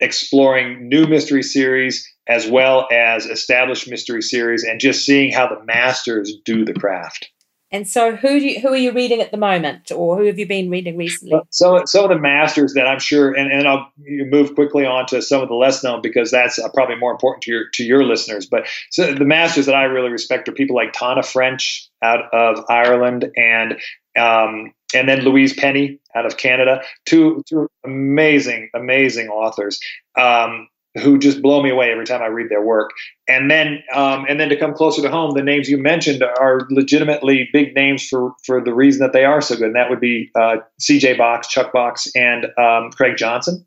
exploring 0.00 0.88
new 0.88 1.06
mystery 1.06 1.42
series 1.42 2.06
as 2.28 2.46
well 2.46 2.88
as 2.90 3.26
established 3.26 3.88
mystery 3.88 4.22
series, 4.22 4.64
and 4.64 4.80
just 4.80 5.04
seeing 5.04 5.32
how 5.32 5.48
the 5.48 5.64
masters 5.64 6.34
do 6.44 6.64
the 6.64 6.74
craft. 6.74 7.30
And 7.72 7.88
so, 7.88 8.14
who 8.14 8.38
do 8.38 8.46
you, 8.46 8.60
who 8.60 8.68
are 8.68 8.76
you 8.76 8.92
reading 8.92 9.20
at 9.20 9.32
the 9.32 9.36
moment, 9.36 9.90
or 9.90 10.16
who 10.16 10.26
have 10.26 10.38
you 10.38 10.46
been 10.46 10.70
reading 10.70 10.96
recently? 10.96 11.40
So, 11.50 11.82
some 11.84 12.04
of 12.04 12.10
the 12.10 12.18
masters 12.18 12.74
that 12.74 12.86
I'm 12.86 13.00
sure, 13.00 13.32
and, 13.32 13.50
and 13.50 13.66
I'll 13.66 13.90
move 13.98 14.54
quickly 14.54 14.86
on 14.86 15.06
to 15.06 15.20
some 15.20 15.42
of 15.42 15.48
the 15.48 15.54
less 15.54 15.82
known 15.82 16.00
because 16.00 16.30
that's 16.30 16.60
uh, 16.60 16.68
probably 16.72 16.94
more 16.96 17.10
important 17.10 17.42
to 17.42 17.50
your 17.50 17.64
to 17.74 17.82
your 17.82 18.04
listeners. 18.04 18.46
But 18.46 18.68
so 18.90 19.12
the 19.12 19.24
masters 19.24 19.66
that 19.66 19.74
I 19.74 19.84
really 19.84 20.10
respect 20.10 20.48
are 20.48 20.52
people 20.52 20.76
like 20.76 20.92
Tana 20.92 21.24
French 21.24 21.88
out 22.02 22.32
of 22.32 22.64
Ireland, 22.68 23.32
and 23.36 23.72
um, 24.16 24.72
and 24.94 25.08
then 25.08 25.22
Louise 25.22 25.52
Penny 25.52 25.98
out 26.14 26.24
of 26.24 26.36
Canada. 26.36 26.82
Two 27.04 27.42
two 27.48 27.68
amazing 27.84 28.70
amazing 28.74 29.28
authors. 29.28 29.80
Um, 30.16 30.68
who 31.00 31.18
just 31.18 31.42
blow 31.42 31.62
me 31.62 31.70
away 31.70 31.90
every 31.90 32.06
time 32.06 32.22
I 32.22 32.26
read 32.26 32.48
their 32.48 32.62
work. 32.62 32.90
And 33.28 33.50
then, 33.50 33.82
um, 33.94 34.24
and 34.28 34.40
then 34.40 34.48
to 34.48 34.56
come 34.56 34.72
closer 34.72 35.02
to 35.02 35.10
home, 35.10 35.34
the 35.34 35.42
names 35.42 35.68
you 35.68 35.78
mentioned 35.78 36.22
are 36.22 36.66
legitimately 36.70 37.48
big 37.52 37.74
names 37.74 38.06
for 38.06 38.32
for 38.44 38.62
the 38.62 38.74
reason 38.74 39.00
that 39.00 39.12
they 39.12 39.24
are 39.24 39.40
so 39.40 39.56
good. 39.56 39.66
And 39.66 39.76
that 39.76 39.90
would 39.90 40.00
be 40.00 40.30
uh, 40.34 40.56
C.J. 40.80 41.16
Box, 41.16 41.48
Chuck 41.48 41.72
Box, 41.72 42.08
and 42.14 42.46
um, 42.58 42.90
Craig 42.90 43.16
Johnson. 43.16 43.66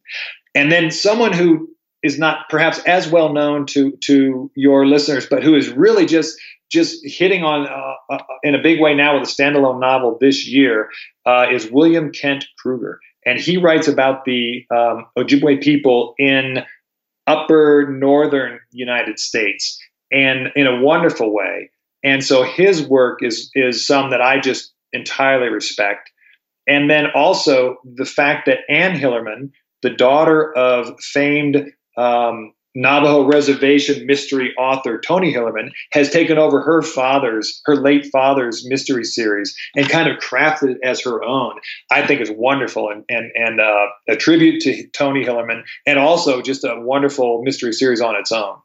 And 0.56 0.72
then 0.72 0.92
someone 0.92 1.34
who 1.34 1.70
is 2.02 2.18
not 2.18 2.48
perhaps 2.50 2.80
as 2.80 3.10
well 3.10 3.34
known 3.34 3.65
to 3.68 3.92
to 4.06 4.52
your 4.56 4.86
listeners, 4.86 5.26
but 5.26 5.44
who 5.44 5.56
is 5.56 5.70
really 5.70 6.06
just 6.06 6.39
just 6.72 7.00
hitting 7.04 7.44
on 7.44 7.68
uh, 7.68 8.15
uh, 8.15 8.24
in 8.44 8.56
a 8.56 8.62
big 8.62 8.80
way 8.80 8.94
now 8.94 9.20
with 9.20 9.28
a 9.28 9.32
standalone 9.32 9.80
novel 9.80 10.18
this 10.22 10.48
year 10.48 10.89
uh, 11.26 11.48
is 11.52 11.70
William 11.72 12.12
Kent 12.12 12.46
Krueger, 12.58 13.00
and 13.26 13.39
he 13.39 13.58
writes 13.58 13.88
about 13.88 14.26
the 14.26 14.65
um, 14.72 15.06
Ojibwe 15.18 15.62
people 15.62 16.13
in 16.18 16.63
upper 17.30 17.88
northern 17.89 18.60
United 18.72 19.20
States 19.20 19.80
and 20.12 20.50
in 20.56 20.65
a 20.65 20.82
wonderful 20.82 21.34
way. 21.34 21.70
And 22.04 22.24
so 22.24 22.44
his 22.44 22.82
work 22.82 23.20
is 23.22 23.52
is 23.54 23.86
some 23.86 24.10
that 24.10 24.22
I 24.22 24.39
just 24.39 24.74
entirely 24.92 25.50
respect. 25.50 26.10
And 26.68 26.89
then 26.89 27.06
also 27.13 27.78
the 27.84 28.06
fact 28.06 28.48
that 28.48 28.60
Anne 28.70 29.00
Hillerman, 29.00 29.52
the 29.82 29.89
daughter 29.92 30.52
of 30.58 31.00
famed 31.00 31.58
um, 31.98 32.54
Navajo 32.76 33.24
reservation 33.24 34.06
mystery 34.06 34.54
author 34.58 35.00
Tony 35.00 35.34
Hillerman 35.34 35.72
has 35.92 36.10
taken 36.12 36.38
over 36.38 36.62
her 36.62 36.82
father's, 36.82 37.62
her 37.66 37.76
late 37.76 38.06
father's 38.12 38.64
mystery 38.68 39.04
series 39.04 39.56
and 39.76 39.90
kind 39.90 40.08
of 40.08 40.18
crafted 40.18 40.72
it 40.72 40.78
as 40.84 41.02
her 41.02 41.24
own. 41.24 41.54
I 41.92 42.06
think 42.06 42.22
is 42.22 42.32
wonderful 42.32 42.90
and 42.90 43.04
and 43.10 43.32
and 43.36 43.60
uh, 43.60 43.88
a 44.08 44.16
tribute 44.16 44.62
to 44.62 44.88
Tony 44.90 45.26
Hillerman 45.26 45.64
and 45.86 45.98
also 46.00 46.42
just 46.42 46.64
a 46.64 46.80
wonderful 46.80 47.42
mystery 47.44 47.74
series 47.74 48.02
on 48.02 48.16
its 48.16 48.32
own. 48.32 48.56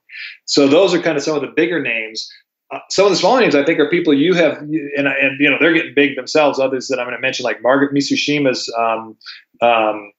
So 0.44 0.68
those 0.68 0.94
are 0.94 1.00
kind 1.00 1.16
of 1.16 1.22
some 1.22 1.36
of 1.36 1.42
the 1.42 1.52
bigger 1.54 1.82
names. 1.82 2.28
Uh, 2.70 2.78
some 2.90 3.04
of 3.04 3.10
the 3.10 3.16
smaller 3.16 3.40
names 3.40 3.54
I 3.54 3.64
think 3.64 3.78
are 3.78 3.88
people 3.90 4.14
you 4.14 4.34
have, 4.34 4.58
and, 4.58 5.06
and 5.06 5.38
you 5.38 5.50
know 5.50 5.56
they're 5.60 5.74
getting 5.74 5.94
big 5.94 6.16
themselves. 6.16 6.58
Others 6.58 6.88
that 6.88 6.98
I'm 6.98 7.06
going 7.06 7.16
to 7.16 7.20
mention, 7.20 7.44
like 7.44 7.62
Margaret 7.62 7.94
Mizushima's 7.94 8.72
um, 8.78 9.16
um, 9.60 10.12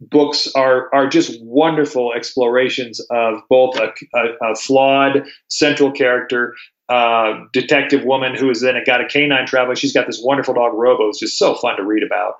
books 0.00 0.48
are 0.54 0.92
are 0.94 1.08
just 1.08 1.40
wonderful 1.42 2.12
explorations 2.12 3.00
of 3.10 3.40
both 3.48 3.76
a, 3.76 3.92
a, 4.14 4.50
a 4.50 4.54
flawed 4.54 5.26
central 5.48 5.90
character, 5.90 6.54
uh, 6.88 7.34
detective 7.52 8.04
woman 8.04 8.34
who 8.34 8.50
is 8.50 8.60
then 8.60 8.76
got 8.86 9.00
a 9.00 9.06
canine 9.06 9.46
traveler. 9.46 9.76
She's 9.76 9.92
got 9.92 10.06
this 10.06 10.20
wonderful 10.22 10.54
dog 10.54 10.72
Robo. 10.74 11.08
It's 11.08 11.20
just 11.20 11.38
so 11.38 11.54
fun 11.54 11.76
to 11.76 11.84
read 11.84 12.02
about. 12.02 12.34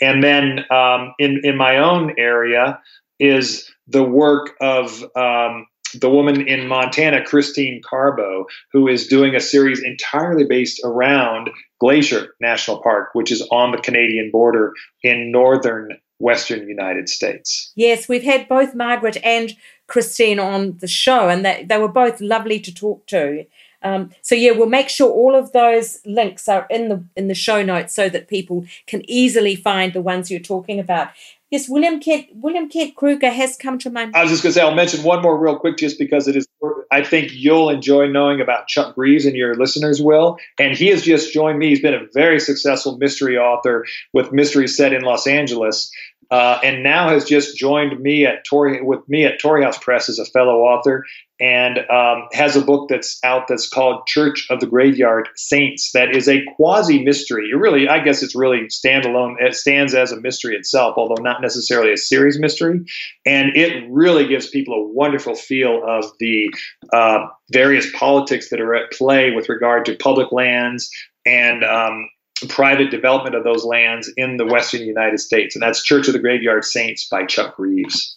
And 0.00 0.22
then 0.22 0.64
um, 0.70 1.14
in 1.18 1.40
in 1.44 1.56
my 1.56 1.78
own 1.78 2.14
area 2.18 2.78
is 3.18 3.70
the 3.88 4.04
work 4.04 4.50
of 4.60 5.02
um, 5.16 5.66
the 5.94 6.10
woman 6.10 6.46
in 6.46 6.68
Montana, 6.68 7.24
Christine 7.24 7.80
Carbo, 7.82 8.46
who 8.72 8.86
is 8.88 9.06
doing 9.06 9.34
a 9.34 9.40
series 9.40 9.82
entirely 9.82 10.44
based 10.44 10.80
around 10.84 11.50
Glacier 11.80 12.34
National 12.40 12.82
Park, 12.82 13.08
which 13.14 13.32
is 13.32 13.42
on 13.50 13.72
the 13.72 13.78
Canadian 13.78 14.30
border 14.30 14.74
in 15.02 15.32
northern 15.32 15.98
Western 16.18 16.68
United 16.68 17.08
States. 17.08 17.72
Yes, 17.76 18.08
we've 18.08 18.22
had 18.22 18.48
both 18.48 18.74
Margaret 18.74 19.16
and 19.22 19.54
Christine 19.86 20.38
on 20.38 20.76
the 20.78 20.88
show, 20.88 21.28
and 21.28 21.44
they, 21.44 21.64
they 21.68 21.78
were 21.78 21.88
both 21.88 22.20
lovely 22.20 22.60
to 22.60 22.74
talk 22.74 23.06
to. 23.06 23.44
Um, 23.82 24.10
so 24.22 24.34
yeah, 24.34 24.52
we'll 24.52 24.68
make 24.68 24.88
sure 24.88 25.10
all 25.10 25.34
of 25.34 25.52
those 25.52 26.00
links 26.04 26.48
are 26.48 26.66
in 26.68 26.88
the 26.88 27.04
in 27.16 27.28
the 27.28 27.34
show 27.34 27.62
notes 27.62 27.94
so 27.94 28.08
that 28.08 28.28
people 28.28 28.66
can 28.86 29.08
easily 29.08 29.54
find 29.54 29.92
the 29.92 30.00
ones 30.00 30.30
you're 30.30 30.40
talking 30.40 30.80
about. 30.80 31.08
Yes, 31.50 31.66
William 31.66 31.98
Kent 31.98 32.26
William 32.34 32.68
Kent 32.68 32.94
Krueger 32.94 33.30
has 33.30 33.56
come 33.56 33.78
to 33.78 33.90
mind. 33.90 34.14
I 34.14 34.22
was 34.22 34.30
just 34.30 34.42
going 34.42 34.52
to 34.52 34.58
say 34.58 34.62
I'll 34.62 34.74
mention 34.74 35.02
one 35.02 35.22
more 35.22 35.38
real 35.38 35.58
quick, 35.58 35.78
just 35.78 35.98
because 35.98 36.28
it 36.28 36.36
is. 36.36 36.46
I 36.90 37.02
think 37.02 37.30
you'll 37.32 37.70
enjoy 37.70 38.06
knowing 38.08 38.40
about 38.40 38.66
Chuck 38.66 38.94
Greaves, 38.94 39.24
and 39.24 39.34
your 39.34 39.54
listeners 39.54 40.02
will. 40.02 40.38
And 40.58 40.76
he 40.76 40.88
has 40.88 41.02
just 41.02 41.32
joined 41.32 41.58
me. 41.58 41.68
He's 41.68 41.80
been 41.80 41.94
a 41.94 42.06
very 42.12 42.38
successful 42.38 42.98
mystery 42.98 43.38
author 43.38 43.86
with 44.12 44.30
mysteries 44.30 44.76
set 44.76 44.92
in 44.92 45.02
Los 45.02 45.26
Angeles. 45.26 45.90
Uh, 46.30 46.58
and 46.62 46.82
now 46.82 47.08
has 47.08 47.24
just 47.24 47.56
joined 47.56 47.98
me 48.00 48.26
at 48.26 48.44
Torrey 48.44 48.82
with 48.82 49.00
me 49.08 49.24
at 49.24 49.40
Torrey 49.40 49.64
House 49.64 49.78
Press 49.78 50.08
as 50.08 50.18
a 50.18 50.26
fellow 50.26 50.60
author, 50.60 51.04
and 51.40 51.78
um, 51.90 52.28
has 52.32 52.56
a 52.56 52.60
book 52.60 52.88
that's 52.88 53.18
out 53.24 53.48
that's 53.48 53.68
called 53.68 54.06
Church 54.06 54.46
of 54.50 54.60
the 54.60 54.66
Graveyard 54.66 55.28
Saints. 55.36 55.92
That 55.92 56.14
is 56.14 56.28
a 56.28 56.44
quasi 56.56 57.02
mystery. 57.02 57.54
Really, 57.54 57.88
I 57.88 58.00
guess, 58.00 58.22
it's 58.22 58.34
really 58.34 58.66
standalone. 58.66 59.36
It 59.40 59.54
stands 59.54 59.94
as 59.94 60.12
a 60.12 60.20
mystery 60.20 60.54
itself, 60.54 60.94
although 60.98 61.22
not 61.22 61.40
necessarily 61.40 61.92
a 61.92 61.96
series 61.96 62.38
mystery. 62.38 62.80
And 63.24 63.56
it 63.56 63.84
really 63.88 64.26
gives 64.26 64.48
people 64.48 64.74
a 64.74 64.92
wonderful 64.92 65.34
feel 65.34 65.82
of 65.86 66.10
the 66.18 66.52
uh, 66.92 67.26
various 67.52 67.90
politics 67.94 68.50
that 68.50 68.60
are 68.60 68.74
at 68.74 68.92
play 68.92 69.30
with 69.30 69.48
regard 69.48 69.86
to 69.86 69.96
public 69.96 70.32
lands 70.32 70.90
and 71.24 71.64
um, 71.64 72.08
private 72.48 72.90
development 72.90 73.34
of 73.34 73.44
those 73.44 73.64
lands 73.64 74.12
in 74.16 74.36
the 74.36 74.46
western 74.46 74.82
United 74.82 75.18
States. 75.18 75.56
And 75.56 75.62
that's 75.62 75.82
Church 75.82 76.06
of 76.06 76.12
the 76.12 76.18
Graveyard 76.18 76.64
Saints 76.64 77.08
by 77.08 77.24
Chuck 77.24 77.58
Reeves. 77.58 78.16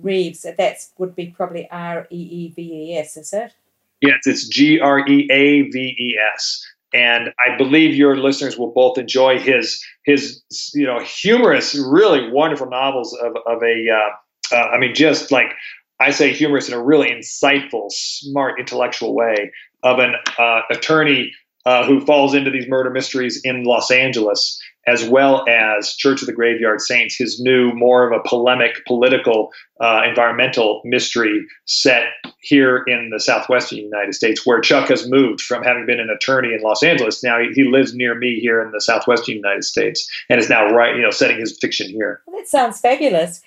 Reeves, 0.00 0.42
that 0.42 0.76
would 0.98 1.16
be 1.16 1.28
probably 1.28 1.68
R 1.70 2.06
E 2.10 2.16
E 2.16 2.52
V 2.54 2.62
E 2.62 2.96
S, 2.96 3.16
is 3.16 3.32
it? 3.32 3.52
Yes, 4.00 4.26
it's 4.26 4.46
G 4.48 4.78
R 4.80 5.06
E 5.08 5.28
A 5.30 5.62
V 5.62 5.78
E 5.78 6.18
S. 6.34 6.66
And 6.94 7.30
I 7.40 7.56
believe 7.56 7.94
your 7.94 8.16
listeners 8.16 8.58
will 8.58 8.72
both 8.72 8.98
enjoy 8.98 9.38
his 9.38 9.82
his 10.04 10.42
you 10.74 10.86
know 10.86 11.00
humorous, 11.00 11.74
really 11.74 12.30
wonderful 12.30 12.68
novels 12.68 13.14
of 13.14 13.34
of 13.46 13.62
a 13.62 13.86
uh, 13.90 14.54
uh, 14.54 14.68
I 14.68 14.78
mean 14.78 14.94
just 14.94 15.32
like 15.32 15.54
I 16.00 16.10
say 16.10 16.32
humorous 16.32 16.68
in 16.68 16.74
a 16.74 16.82
really 16.82 17.10
insightful, 17.10 17.90
smart, 17.90 18.58
intellectual 18.58 19.14
way 19.14 19.52
of 19.84 20.00
an 20.00 20.14
uh, 20.38 20.60
attorney 20.70 21.32
uh, 21.64 21.84
who 21.86 22.04
falls 22.04 22.34
into 22.34 22.50
these 22.50 22.68
murder 22.68 22.90
mysteries 22.90 23.40
in 23.44 23.64
Los 23.64 23.90
Angeles, 23.90 24.60
as 24.86 25.04
well 25.08 25.44
as 25.48 25.94
Church 25.94 26.22
of 26.22 26.26
the 26.26 26.32
Graveyard 26.32 26.80
Saints, 26.80 27.14
his 27.16 27.40
new, 27.40 27.72
more 27.72 28.04
of 28.04 28.12
a 28.12 28.28
polemic, 28.28 28.84
political, 28.86 29.50
uh, 29.80 30.02
environmental 30.08 30.82
mystery 30.84 31.46
set 31.66 32.06
here 32.40 32.82
in 32.88 33.10
the 33.10 33.20
southwestern 33.20 33.78
United 33.78 34.14
States, 34.14 34.44
where 34.44 34.60
Chuck 34.60 34.88
has 34.88 35.08
moved 35.08 35.40
from 35.40 35.62
having 35.62 35.86
been 35.86 36.00
an 36.00 36.10
attorney 36.10 36.52
in 36.52 36.62
Los 36.62 36.82
Angeles. 36.82 37.22
Now 37.22 37.38
he, 37.40 37.50
he 37.54 37.64
lives 37.64 37.94
near 37.94 38.16
me 38.16 38.40
here 38.40 38.60
in 38.60 38.72
the 38.72 38.80
southwestern 38.80 39.36
United 39.36 39.64
States 39.64 40.08
and 40.28 40.40
is 40.40 40.50
now 40.50 40.68
right, 40.72 40.96
you 40.96 41.02
know, 41.02 41.10
setting 41.10 41.38
his 41.38 41.56
fiction 41.60 41.88
here. 41.88 42.22
Well, 42.26 42.40
that 42.40 42.48
sounds 42.48 42.80
fabulous. 42.80 43.40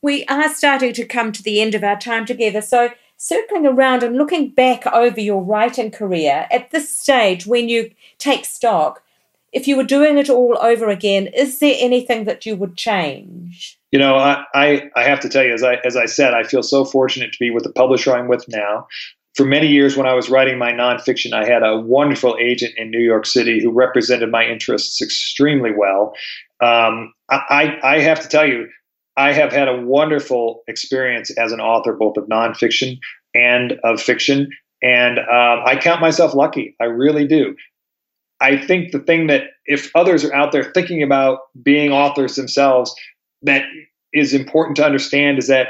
We 0.00 0.24
are 0.26 0.48
starting 0.48 0.94
to 0.94 1.04
come 1.04 1.32
to 1.32 1.42
the 1.42 1.60
end 1.60 1.74
of 1.74 1.84
our 1.84 1.98
time 1.98 2.24
together, 2.24 2.62
so 2.62 2.90
circling 3.18 3.66
around 3.66 4.02
and 4.02 4.16
looking 4.16 4.48
back 4.48 4.86
over 4.86 5.20
your 5.20 5.42
writing 5.42 5.90
career 5.90 6.46
at 6.50 6.70
this 6.70 6.88
stage 6.96 7.46
when 7.46 7.68
you 7.68 7.90
take 8.18 8.44
stock, 8.44 9.02
if 9.52 9.66
you 9.66 9.76
were 9.76 9.84
doing 9.84 10.18
it 10.18 10.30
all 10.30 10.56
over 10.62 10.88
again, 10.88 11.26
is 11.28 11.58
there 11.58 11.74
anything 11.78 12.24
that 12.24 12.46
you 12.46 12.54
would 12.56 12.76
change? 12.76 13.78
You 13.90 13.98
know, 13.98 14.16
I, 14.16 14.44
I, 14.54 14.90
I 14.94 15.02
have 15.02 15.20
to 15.20 15.28
tell 15.28 15.42
you, 15.42 15.52
as 15.52 15.64
I, 15.64 15.74
as 15.84 15.96
I 15.96 16.06
said, 16.06 16.32
I 16.32 16.44
feel 16.44 16.62
so 16.62 16.84
fortunate 16.84 17.32
to 17.32 17.38
be 17.40 17.50
with 17.50 17.64
the 17.64 17.72
publisher 17.72 18.14
I'm 18.14 18.28
with 18.28 18.46
now. 18.48 18.86
For 19.34 19.44
many 19.44 19.68
years, 19.68 19.96
when 19.96 20.06
I 20.06 20.14
was 20.14 20.28
writing 20.28 20.58
my 20.58 20.72
nonfiction, 20.72 21.32
I 21.32 21.44
had 21.44 21.62
a 21.62 21.80
wonderful 21.80 22.36
agent 22.40 22.74
in 22.76 22.90
New 22.90 23.00
York 23.00 23.24
City 23.24 23.60
who 23.62 23.70
represented 23.70 24.30
my 24.30 24.44
interests 24.44 25.00
extremely 25.00 25.70
well. 25.76 26.14
Um, 26.60 27.14
I, 27.30 27.78
I 27.82 28.00
have 28.00 28.20
to 28.20 28.28
tell 28.28 28.46
you, 28.46 28.68
I 29.18 29.32
have 29.32 29.52
had 29.52 29.68
a 29.68 29.80
wonderful 29.82 30.62
experience 30.68 31.30
as 31.36 31.52
an 31.52 31.60
author, 31.60 31.92
both 31.92 32.16
of 32.16 32.28
nonfiction 32.28 32.98
and 33.34 33.72
of 33.82 34.00
fiction. 34.00 34.48
And 34.80 35.18
um, 35.18 35.64
I 35.66 35.76
count 35.80 36.00
myself 36.00 36.34
lucky. 36.34 36.76
I 36.80 36.84
really 36.84 37.26
do. 37.26 37.56
I 38.40 38.56
think 38.56 38.92
the 38.92 39.00
thing 39.00 39.26
that 39.26 39.42
if 39.66 39.90
others 39.96 40.24
are 40.24 40.32
out 40.32 40.52
there 40.52 40.64
thinking 40.72 41.02
about 41.02 41.40
being 41.60 41.90
authors 41.92 42.36
themselves, 42.36 42.94
that 43.42 43.64
is 44.12 44.32
important 44.32 44.76
to 44.76 44.84
understand 44.84 45.38
is 45.38 45.48
that 45.48 45.68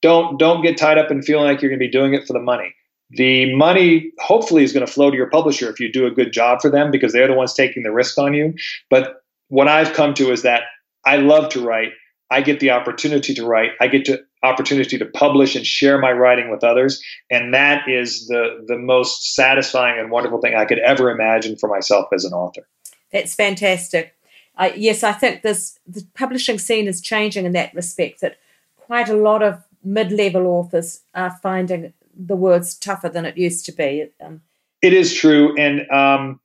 don't 0.00 0.38
don't 0.38 0.62
get 0.62 0.78
tied 0.78 0.98
up 0.98 1.10
in 1.10 1.20
feeling 1.22 1.46
like 1.46 1.60
you're 1.60 1.70
going 1.70 1.80
to 1.80 1.86
be 1.86 1.90
doing 1.90 2.14
it 2.14 2.26
for 2.26 2.32
the 2.32 2.38
money. 2.40 2.72
the 3.10 3.54
money 3.54 4.12
hopefully 4.18 4.64
is 4.64 4.72
going 4.72 4.86
to 4.86 4.92
flow 4.92 5.10
to 5.10 5.16
your 5.16 5.30
publisher 5.30 5.68
if 5.70 5.80
you 5.80 5.92
do 5.92 6.06
a 6.06 6.10
good 6.10 6.32
job 6.32 6.60
for 6.60 6.70
them 6.70 6.90
because 6.90 7.12
they're 7.12 7.28
the 7.28 7.34
ones 7.34 7.54
taking 7.54 7.82
the 7.82 7.92
risk 7.92 8.18
on 8.18 8.34
you. 8.34 8.54
But 8.90 9.22
what 9.48 9.68
I've 9.68 9.92
come 9.92 10.14
to 10.14 10.32
is 10.32 10.42
that 10.42 10.62
I 11.04 11.16
love 11.16 11.50
to 11.50 11.60
write. 11.60 11.92
I 12.30 12.40
get 12.40 12.60
the 12.60 12.70
opportunity 12.70 13.34
to 13.34 13.46
write. 13.46 13.72
I 13.80 13.86
get 13.86 14.06
the 14.06 14.24
opportunity 14.42 14.98
to 14.98 15.04
publish 15.04 15.54
and 15.56 15.66
share 15.66 15.98
my 15.98 16.12
writing 16.12 16.50
with 16.50 16.64
others, 16.64 17.02
and 17.30 17.54
that 17.54 17.88
is 17.88 18.26
the 18.26 18.64
the 18.66 18.78
most 18.78 19.34
satisfying 19.34 19.98
and 19.98 20.10
wonderful 20.10 20.40
thing 20.40 20.54
I 20.54 20.64
could 20.64 20.78
ever 20.78 21.10
imagine 21.10 21.56
for 21.56 21.68
myself 21.68 22.08
as 22.12 22.24
an 22.24 22.32
author. 22.32 22.66
That's 23.12 23.34
fantastic. 23.34 24.14
Uh, 24.56 24.70
yes, 24.76 25.02
I 25.02 25.12
think 25.12 25.42
this 25.42 25.78
the 25.86 26.06
publishing 26.14 26.58
scene 26.58 26.88
is 26.88 27.00
changing 27.00 27.44
in 27.44 27.52
that 27.52 27.74
respect. 27.74 28.20
That 28.20 28.38
quite 28.76 29.08
a 29.08 29.16
lot 29.16 29.42
of 29.42 29.62
mid-level 29.82 30.46
authors 30.46 31.02
are 31.14 31.38
finding 31.42 31.92
the 32.16 32.36
words 32.36 32.74
tougher 32.74 33.08
than 33.08 33.26
it 33.26 33.36
used 33.36 33.66
to 33.66 33.72
be. 33.72 34.08
Um, 34.20 34.40
it 34.80 34.92
is 34.92 35.14
true, 35.14 35.54
and 35.58 35.90
um, 35.90 36.40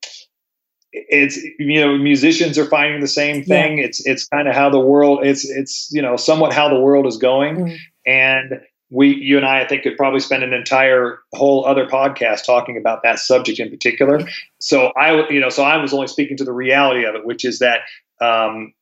it's 0.91 1.38
you 1.60 1.80
know 1.80 1.97
musicians 1.97 2.58
are 2.58 2.65
finding 2.65 3.02
the 3.02 3.08
same 3.08 3.43
thing. 3.43 3.78
Yeah. 3.78 3.86
It's 3.86 4.06
it's 4.06 4.28
kind 4.28 4.47
of 4.47 4.56
how 4.56 4.69
the 4.69 4.80
world 4.80 5.19
it's 5.23 5.47
it's 5.47 5.89
you 5.91 6.02
know 6.02 6.15
somewhat 6.15 6.54
how 6.54 6.69
the 6.69 6.80
world 6.80 7.06
is 7.06 7.17
going, 7.17 7.56
mm. 7.58 7.78
and 8.06 8.62
we 8.89 9.15
you 9.15 9.38
and 9.38 9.45
I 9.45 9.62
I 9.62 9.67
think 9.67 9.84
could 9.84 9.97
probably 9.97 10.19
spend 10.19 10.43
an 10.43 10.54
entire 10.54 11.19
whole 11.34 11.65
other 11.65 11.86
podcast 11.86 12.45
talking 12.45 12.78
about 12.78 13.04
that 13.04 13.19
subject 13.19 13.60
in 13.60 13.69
particular. 13.69 14.21
So 14.60 14.88
I 14.97 15.30
you 15.30 15.39
know 15.39 15.49
so 15.49 15.63
I 15.63 15.78
was 15.78 15.93
only 15.93 16.08
speaking 16.08 16.38
to 16.38 16.43
the 16.43 16.54
reality 16.54 17.06
of 17.06 17.15
it, 17.15 17.25
which 17.25 17.45
is 17.45 17.60
that 17.60 17.82
um, 18.21 18.73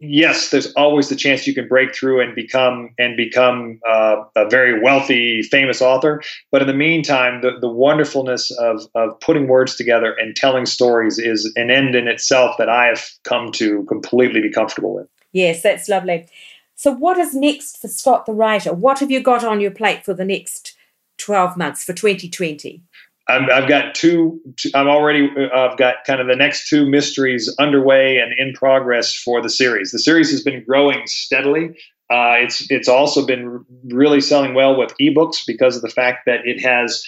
yes, 0.00 0.50
there's 0.50 0.72
always 0.72 1.08
the 1.08 1.16
chance 1.16 1.46
you 1.46 1.54
can 1.54 1.68
break 1.68 1.94
through 1.94 2.20
and 2.20 2.34
become 2.34 2.90
and 2.98 3.16
become 3.16 3.80
uh, 3.88 4.16
a 4.36 4.48
very 4.48 4.80
wealthy, 4.80 5.42
famous 5.42 5.80
author. 5.80 6.22
But 6.50 6.62
in 6.62 6.68
the 6.68 6.74
meantime, 6.74 7.40
the, 7.40 7.52
the 7.60 7.68
wonderfulness 7.68 8.50
of 8.58 8.86
of 8.94 9.18
putting 9.20 9.48
words 9.48 9.76
together 9.76 10.12
and 10.12 10.34
telling 10.36 10.66
stories 10.66 11.18
is 11.18 11.50
an 11.56 11.70
end 11.70 11.94
in 11.94 12.08
itself 12.08 12.56
that 12.58 12.68
I 12.68 12.86
have 12.86 13.08
come 13.24 13.52
to 13.52 13.84
completely 13.84 14.40
be 14.40 14.50
comfortable 14.50 14.94
with. 14.94 15.08
Yes, 15.32 15.62
that's 15.62 15.88
lovely. 15.88 16.28
So, 16.76 16.92
what 16.92 17.18
is 17.18 17.34
next 17.34 17.80
for 17.80 17.88
Scott 17.88 18.26
the 18.26 18.32
writer? 18.32 18.72
What 18.72 18.98
have 19.00 19.10
you 19.10 19.20
got 19.20 19.44
on 19.44 19.60
your 19.60 19.70
plate 19.70 20.04
for 20.04 20.14
the 20.14 20.24
next 20.24 20.76
twelve 21.18 21.56
months 21.56 21.84
for 21.84 21.92
2020? 21.92 22.82
I 23.28 23.40
have 23.54 23.68
got 23.68 23.94
two. 23.94 24.40
I'm 24.74 24.88
already. 24.88 25.30
Uh, 25.36 25.56
I've 25.56 25.78
got 25.78 25.96
kind 26.06 26.20
of 26.20 26.26
the 26.26 26.36
next 26.36 26.68
two 26.68 26.88
mysteries 26.88 27.54
underway 27.58 28.18
and 28.18 28.32
in 28.38 28.52
progress 28.52 29.14
for 29.14 29.40
the 29.40 29.48
series. 29.48 29.92
The 29.92 29.98
series 29.98 30.30
has 30.30 30.42
been 30.42 30.62
growing 30.64 31.06
steadily. 31.06 31.76
Uh, 32.10 32.36
it's 32.42 32.70
it's 32.70 32.88
also 32.88 33.26
been 33.26 33.64
really 33.86 34.20
selling 34.20 34.54
well 34.54 34.78
with 34.78 34.92
ebooks 35.00 35.38
because 35.46 35.76
of 35.76 35.82
the 35.82 35.88
fact 35.88 36.26
that 36.26 36.40
it 36.44 36.60
has 36.60 37.02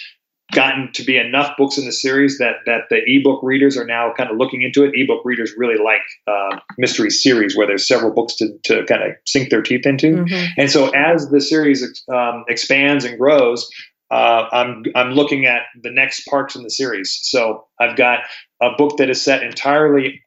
gotten 0.52 0.92
to 0.92 1.02
be 1.02 1.18
enough 1.18 1.56
books 1.58 1.76
in 1.76 1.84
the 1.84 1.92
series 1.92 2.38
that 2.38 2.56
that 2.66 2.82
the 2.88 3.02
ebook 3.06 3.40
readers 3.42 3.76
are 3.76 3.84
now 3.84 4.12
kind 4.16 4.30
of 4.30 4.38
looking 4.38 4.62
into 4.62 4.84
it. 4.84 4.92
Ebook 4.94 5.22
readers 5.24 5.52
really 5.56 5.82
like 5.82 6.02
uh, 6.26 6.58
mystery 6.78 7.10
series 7.10 7.56
where 7.56 7.66
there's 7.66 7.86
several 7.86 8.12
books 8.12 8.36
to, 8.36 8.56
to 8.64 8.84
kind 8.86 9.02
of 9.02 9.12
sink 9.26 9.50
their 9.50 9.62
teeth 9.62 9.84
into. 9.84 10.06
Mm-hmm. 10.06 10.60
And 10.60 10.70
so 10.70 10.88
as 10.90 11.28
the 11.28 11.40
series 11.40 12.04
um, 12.08 12.44
expands 12.48 13.04
and 13.04 13.18
grows, 13.18 13.68
uh, 14.10 14.48
I'm 14.52 14.84
I'm 14.94 15.12
looking 15.12 15.46
at 15.46 15.62
the 15.82 15.90
next 15.90 16.26
parks 16.26 16.54
in 16.54 16.62
the 16.62 16.70
series. 16.70 17.18
So 17.22 17.66
I've 17.80 17.96
got 17.96 18.20
a 18.62 18.70
book 18.76 18.98
that 18.98 19.10
is 19.10 19.22
set 19.22 19.42
entirely 19.42 20.22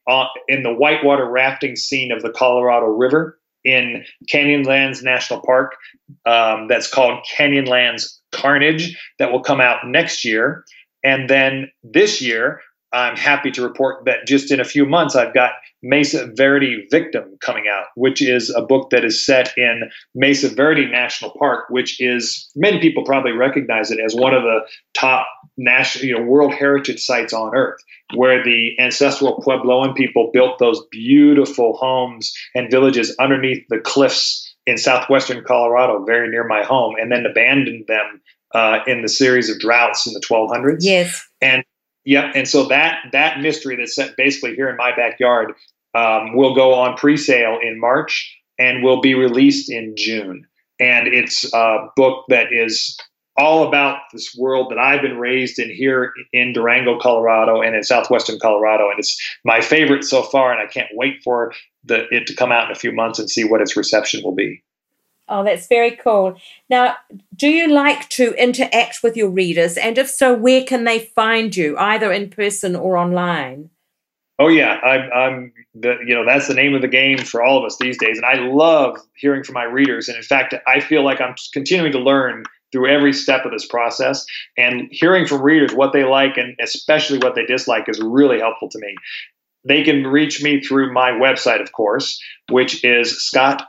in 0.47 0.63
the 0.63 0.73
whitewater 0.73 1.29
rafting 1.29 1.75
scene 1.75 2.11
of 2.11 2.21
the 2.21 2.31
Colorado 2.31 2.87
River 2.87 3.39
in 3.63 4.03
Canyonlands 4.31 5.03
National 5.03 5.41
Park. 5.41 5.75
Um, 6.25 6.67
that's 6.67 6.89
called 6.89 7.25
Canyonlands 7.37 8.19
Carnage. 8.31 8.97
That 9.17 9.31
will 9.31 9.43
come 9.43 9.61
out 9.61 9.87
next 9.87 10.25
year, 10.25 10.65
and 11.03 11.29
then 11.29 11.71
this 11.83 12.21
year 12.21 12.61
I'm 12.91 13.15
happy 13.15 13.51
to 13.51 13.61
report 13.61 14.05
that 14.05 14.25
just 14.25 14.51
in 14.51 14.59
a 14.59 14.65
few 14.65 14.85
months, 14.85 15.15
I've 15.15 15.33
got 15.33 15.51
Mesa 15.83 16.29
Verde 16.33 16.87
Victim 16.89 17.37
coming 17.39 17.65
out, 17.71 17.85
which 17.95 18.21
is 18.21 18.49
a 18.49 18.61
book 18.61 18.89
that 18.89 19.05
is 19.05 19.23
set 19.25 19.55
in 19.57 19.89
Mesa 20.15 20.49
Verde 20.49 20.89
National 20.89 21.31
Park, 21.37 21.65
which 21.69 22.01
is 22.01 22.49
many 22.55 22.79
people 22.79 23.03
probably 23.03 23.31
recognize 23.31 23.91
it 23.91 23.99
as 23.99 24.15
one 24.15 24.33
of 24.33 24.43
the 24.43 24.59
top 24.93 25.27
national, 25.57 26.05
you 26.05 26.17
know, 26.17 26.23
World 26.23 26.53
Heritage 26.53 26.99
sites 26.99 27.31
on 27.31 27.55
Earth, 27.55 27.79
where 28.15 28.43
the 28.43 28.71
ancestral 28.79 29.41
Puebloan 29.45 29.95
people 29.95 30.31
built 30.33 30.59
those 30.59 30.81
beautiful 30.91 31.77
homes 31.77 32.33
and 32.55 32.71
villages 32.71 33.15
underneath 33.19 33.63
the 33.69 33.79
cliffs 33.79 34.45
in 34.65 34.77
southwestern 34.77 35.43
Colorado, 35.43 36.03
very 36.05 36.29
near 36.29 36.43
my 36.43 36.63
home, 36.63 36.95
and 36.99 37.11
then 37.11 37.25
abandoned 37.25 37.85
them 37.87 38.21
uh, 38.53 38.79
in 38.87 39.01
the 39.01 39.09
series 39.09 39.49
of 39.49 39.59
droughts 39.59 40.07
in 40.07 40.13
the 40.13 40.19
1200s. 40.19 40.77
Yes. 40.81 41.27
And 41.41 41.63
Yep. 42.09 42.31
And 42.33 42.47
so 42.47 42.67
that 42.69 43.01
that 43.11 43.39
mystery 43.39 43.75
that's 43.75 43.93
set 43.93 44.17
basically 44.17 44.55
here 44.55 44.67
in 44.67 44.77
my 44.77 44.95
backyard 44.95 45.53
um, 45.93 46.35
will 46.35 46.55
go 46.55 46.73
on 46.73 46.97
pre-sale 46.97 47.59
in 47.61 47.79
March 47.79 48.35
and 48.57 48.83
will 48.83 48.99
be 48.99 49.13
released 49.13 49.71
in 49.71 49.93
June. 49.95 50.47
And 50.79 51.07
it's 51.07 51.53
a 51.53 51.85
book 51.95 52.25
that 52.29 52.47
is 52.51 52.97
all 53.37 53.67
about 53.67 53.99
this 54.11 54.35
world 54.35 54.71
that 54.71 54.79
I've 54.79 55.03
been 55.03 55.19
raised 55.19 55.59
in 55.59 55.69
here 55.69 56.11
in 56.33 56.51
Durango, 56.51 56.97
Colorado, 56.97 57.61
and 57.61 57.75
in 57.75 57.83
southwestern 57.83 58.39
Colorado. 58.39 58.89
And 58.89 58.97
it's 58.97 59.15
my 59.45 59.61
favorite 59.61 60.03
so 60.03 60.23
far, 60.23 60.51
and 60.51 60.59
I 60.59 60.65
can't 60.65 60.89
wait 60.93 61.21
for 61.23 61.53
the, 61.83 62.07
it 62.09 62.25
to 62.25 62.35
come 62.35 62.51
out 62.51 62.65
in 62.65 62.75
a 62.75 62.79
few 62.79 62.91
months 62.91 63.19
and 63.19 63.29
see 63.29 63.43
what 63.43 63.61
its 63.61 63.77
reception 63.77 64.23
will 64.23 64.33
be. 64.33 64.63
Oh, 65.29 65.43
that's 65.43 65.67
very 65.67 65.91
cool. 65.91 66.35
Now, 66.69 66.95
do 67.35 67.47
you 67.47 67.67
like 67.67 68.09
to 68.09 68.33
interact 68.33 69.03
with 69.03 69.15
your 69.15 69.29
readers? 69.29 69.77
And 69.77 69.97
if 69.97 70.09
so, 70.09 70.33
where 70.33 70.63
can 70.63 70.85
they 70.85 70.99
find 70.99 71.55
you, 71.55 71.77
either 71.77 72.11
in 72.11 72.29
person 72.31 72.75
or 72.75 72.97
online? 72.97 73.69
Oh 74.39 74.47
yeah, 74.47 74.75
I'm 74.75 75.51
the, 75.75 75.97
you 76.07 76.15
know 76.15 76.25
that's 76.25 76.47
the 76.47 76.53
name 76.53 76.73
of 76.73 76.81
the 76.81 76.87
game 76.87 77.17
for 77.17 77.43
all 77.43 77.57
of 77.57 77.65
us 77.65 77.77
these 77.77 77.97
days, 77.97 78.17
and 78.17 78.25
I 78.25 78.35
love 78.35 78.97
hearing 79.15 79.43
from 79.43 79.53
my 79.53 79.65
readers. 79.65 80.07
And 80.07 80.15
in 80.15 80.23
fact, 80.23 80.55
I 80.65 80.79
feel 80.79 81.03
like 81.03 81.19
I'm 81.19 81.35
continuing 81.51 81.91
to 81.91 81.99
learn 81.99 82.45
through 82.71 82.89
every 82.89 83.11
step 83.11 83.43
of 83.43 83.51
this 83.51 83.65
process, 83.65 84.25
and 84.57 84.87
hearing 84.91 85.27
from 85.27 85.41
readers 85.41 85.73
what 85.73 85.91
they 85.91 86.05
like 86.05 86.37
and 86.37 86.55
especially 86.61 87.17
what 87.17 87.35
they 87.35 87.45
dislike 87.45 87.89
is 87.89 87.99
really 87.99 88.39
helpful 88.39 88.69
to 88.69 88.79
me. 88.79 88.95
They 89.67 89.83
can 89.83 90.07
reach 90.07 90.41
me 90.41 90.61
through 90.61 90.93
my 90.93 91.11
website, 91.11 91.61
of 91.61 91.73
course, 91.73 92.17
which 92.49 92.85
is 92.85 93.21
Scott 93.21 93.67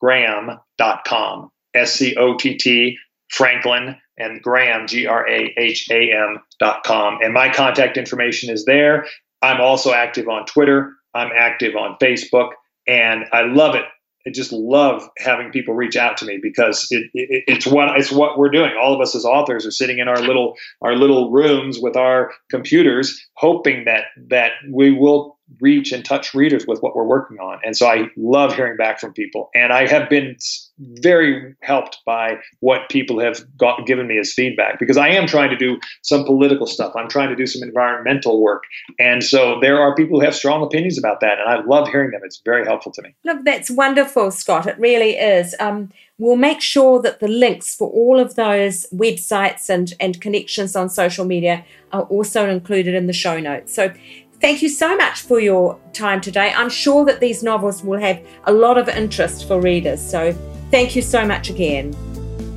Graham.com. 0.00 1.50
S 1.74 1.92
C 1.92 2.16
O 2.16 2.36
T 2.36 2.56
T 2.56 2.98
Franklin 3.30 3.96
and 4.16 4.42
Graham, 4.42 4.86
G 4.86 5.06
R 5.06 5.28
A 5.28 5.54
H 5.56 5.88
A 5.90 6.12
M.com. 6.12 7.18
And 7.22 7.32
my 7.32 7.52
contact 7.52 7.96
information 7.96 8.50
is 8.50 8.64
there. 8.64 9.06
I'm 9.42 9.60
also 9.60 9.92
active 9.92 10.28
on 10.28 10.46
Twitter. 10.46 10.92
I'm 11.14 11.30
active 11.36 11.76
on 11.76 11.96
Facebook. 12.02 12.50
And 12.86 13.24
I 13.32 13.42
love 13.42 13.74
it. 13.74 13.84
I 14.26 14.30
just 14.30 14.52
love 14.52 15.08
having 15.18 15.50
people 15.50 15.74
reach 15.74 15.96
out 15.96 16.16
to 16.18 16.26
me 16.26 16.38
because 16.42 16.86
it, 16.90 17.08
it, 17.14 17.44
it's 17.46 17.66
what 17.66 17.96
it's 17.98 18.10
what 18.10 18.38
we're 18.38 18.50
doing. 18.50 18.72
All 18.80 18.94
of 18.94 19.00
us 19.00 19.14
as 19.14 19.24
authors 19.24 19.64
are 19.64 19.70
sitting 19.70 19.98
in 19.98 20.08
our 20.08 20.20
little 20.20 20.54
our 20.82 20.96
little 20.96 21.30
rooms 21.30 21.78
with 21.80 21.96
our 21.96 22.32
computers, 22.50 23.18
hoping 23.34 23.84
that 23.84 24.04
that 24.28 24.52
we 24.70 24.90
will 24.90 25.37
reach 25.60 25.92
and 25.92 26.04
touch 26.04 26.34
readers 26.34 26.66
with 26.66 26.80
what 26.82 26.94
we're 26.94 27.04
working 27.04 27.38
on. 27.38 27.60
And 27.64 27.76
so 27.76 27.86
I 27.86 28.10
love 28.16 28.54
hearing 28.54 28.76
back 28.76 29.00
from 29.00 29.12
people. 29.12 29.50
And 29.54 29.72
I 29.72 29.86
have 29.86 30.08
been 30.08 30.36
very 30.78 31.54
helped 31.62 31.98
by 32.06 32.38
what 32.60 32.88
people 32.88 33.18
have 33.20 33.44
got, 33.56 33.86
given 33.86 34.06
me 34.06 34.18
as 34.18 34.32
feedback 34.32 34.78
because 34.78 34.96
I 34.96 35.08
am 35.08 35.26
trying 35.26 35.50
to 35.50 35.56
do 35.56 35.80
some 36.02 36.24
political 36.24 36.66
stuff. 36.66 36.92
I'm 36.96 37.08
trying 37.08 37.30
to 37.30 37.36
do 37.36 37.46
some 37.46 37.66
environmental 37.66 38.40
work. 38.40 38.64
And 38.98 39.24
so 39.24 39.58
there 39.60 39.80
are 39.80 39.94
people 39.94 40.20
who 40.20 40.24
have 40.24 40.34
strong 40.34 40.62
opinions 40.62 40.98
about 40.98 41.20
that. 41.20 41.38
And 41.38 41.48
I 41.48 41.64
love 41.64 41.88
hearing 41.88 42.10
them. 42.10 42.20
It's 42.24 42.40
very 42.44 42.64
helpful 42.64 42.92
to 42.92 43.02
me. 43.02 43.14
Look, 43.24 43.44
that's 43.44 43.70
wonderful, 43.70 44.30
Scott. 44.30 44.66
It 44.66 44.78
really 44.78 45.16
is. 45.16 45.54
Um, 45.58 45.90
we'll 46.18 46.36
make 46.36 46.60
sure 46.60 47.00
that 47.02 47.20
the 47.20 47.28
links 47.28 47.74
for 47.74 47.88
all 47.90 48.20
of 48.20 48.34
those 48.34 48.86
websites 48.92 49.68
and, 49.68 49.94
and 49.98 50.20
connections 50.20 50.76
on 50.76 50.90
social 50.90 51.24
media 51.24 51.64
are 51.92 52.02
also 52.02 52.48
included 52.48 52.94
in 52.94 53.06
the 53.06 53.12
show 53.12 53.40
notes. 53.40 53.74
So 53.74 53.92
Thank 54.40 54.62
you 54.62 54.68
so 54.68 54.96
much 54.96 55.22
for 55.22 55.40
your 55.40 55.76
time 55.92 56.20
today. 56.20 56.52
I'm 56.54 56.70
sure 56.70 57.04
that 57.04 57.18
these 57.18 57.42
novels 57.42 57.82
will 57.82 57.98
have 57.98 58.24
a 58.44 58.52
lot 58.52 58.78
of 58.78 58.88
interest 58.88 59.48
for 59.48 59.60
readers. 59.60 60.00
So 60.00 60.32
thank 60.70 60.94
you 60.94 61.02
so 61.02 61.26
much 61.26 61.50
again. 61.50 61.92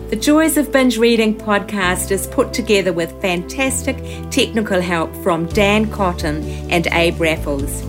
The 0.09 0.17
Joys 0.17 0.57
of 0.57 0.73
Binge 0.73 0.99
Reading 0.99 1.37
podcast 1.37 2.11
is 2.11 2.27
put 2.27 2.53
together 2.53 2.93
with 2.93 3.13
fantastic 3.23 3.97
technical 4.31 4.81
help 4.81 5.15
from 5.23 5.47
Dan 5.47 5.89
Cotton 5.89 6.43
and 6.69 6.89
Abe 6.89 7.21
Raffles. 7.21 7.83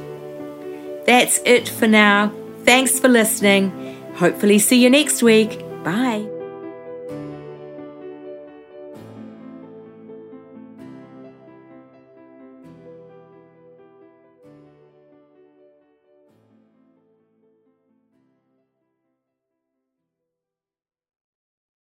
That's 1.06 1.40
it 1.46 1.70
for 1.70 1.88
now. 1.88 2.34
Thanks 2.64 3.00
for 3.00 3.08
listening. 3.08 3.72
Hopefully, 4.16 4.60
see 4.60 4.82
you 4.82 4.90
next 4.90 5.22
week. 5.22 5.60
Bye. 5.84 6.35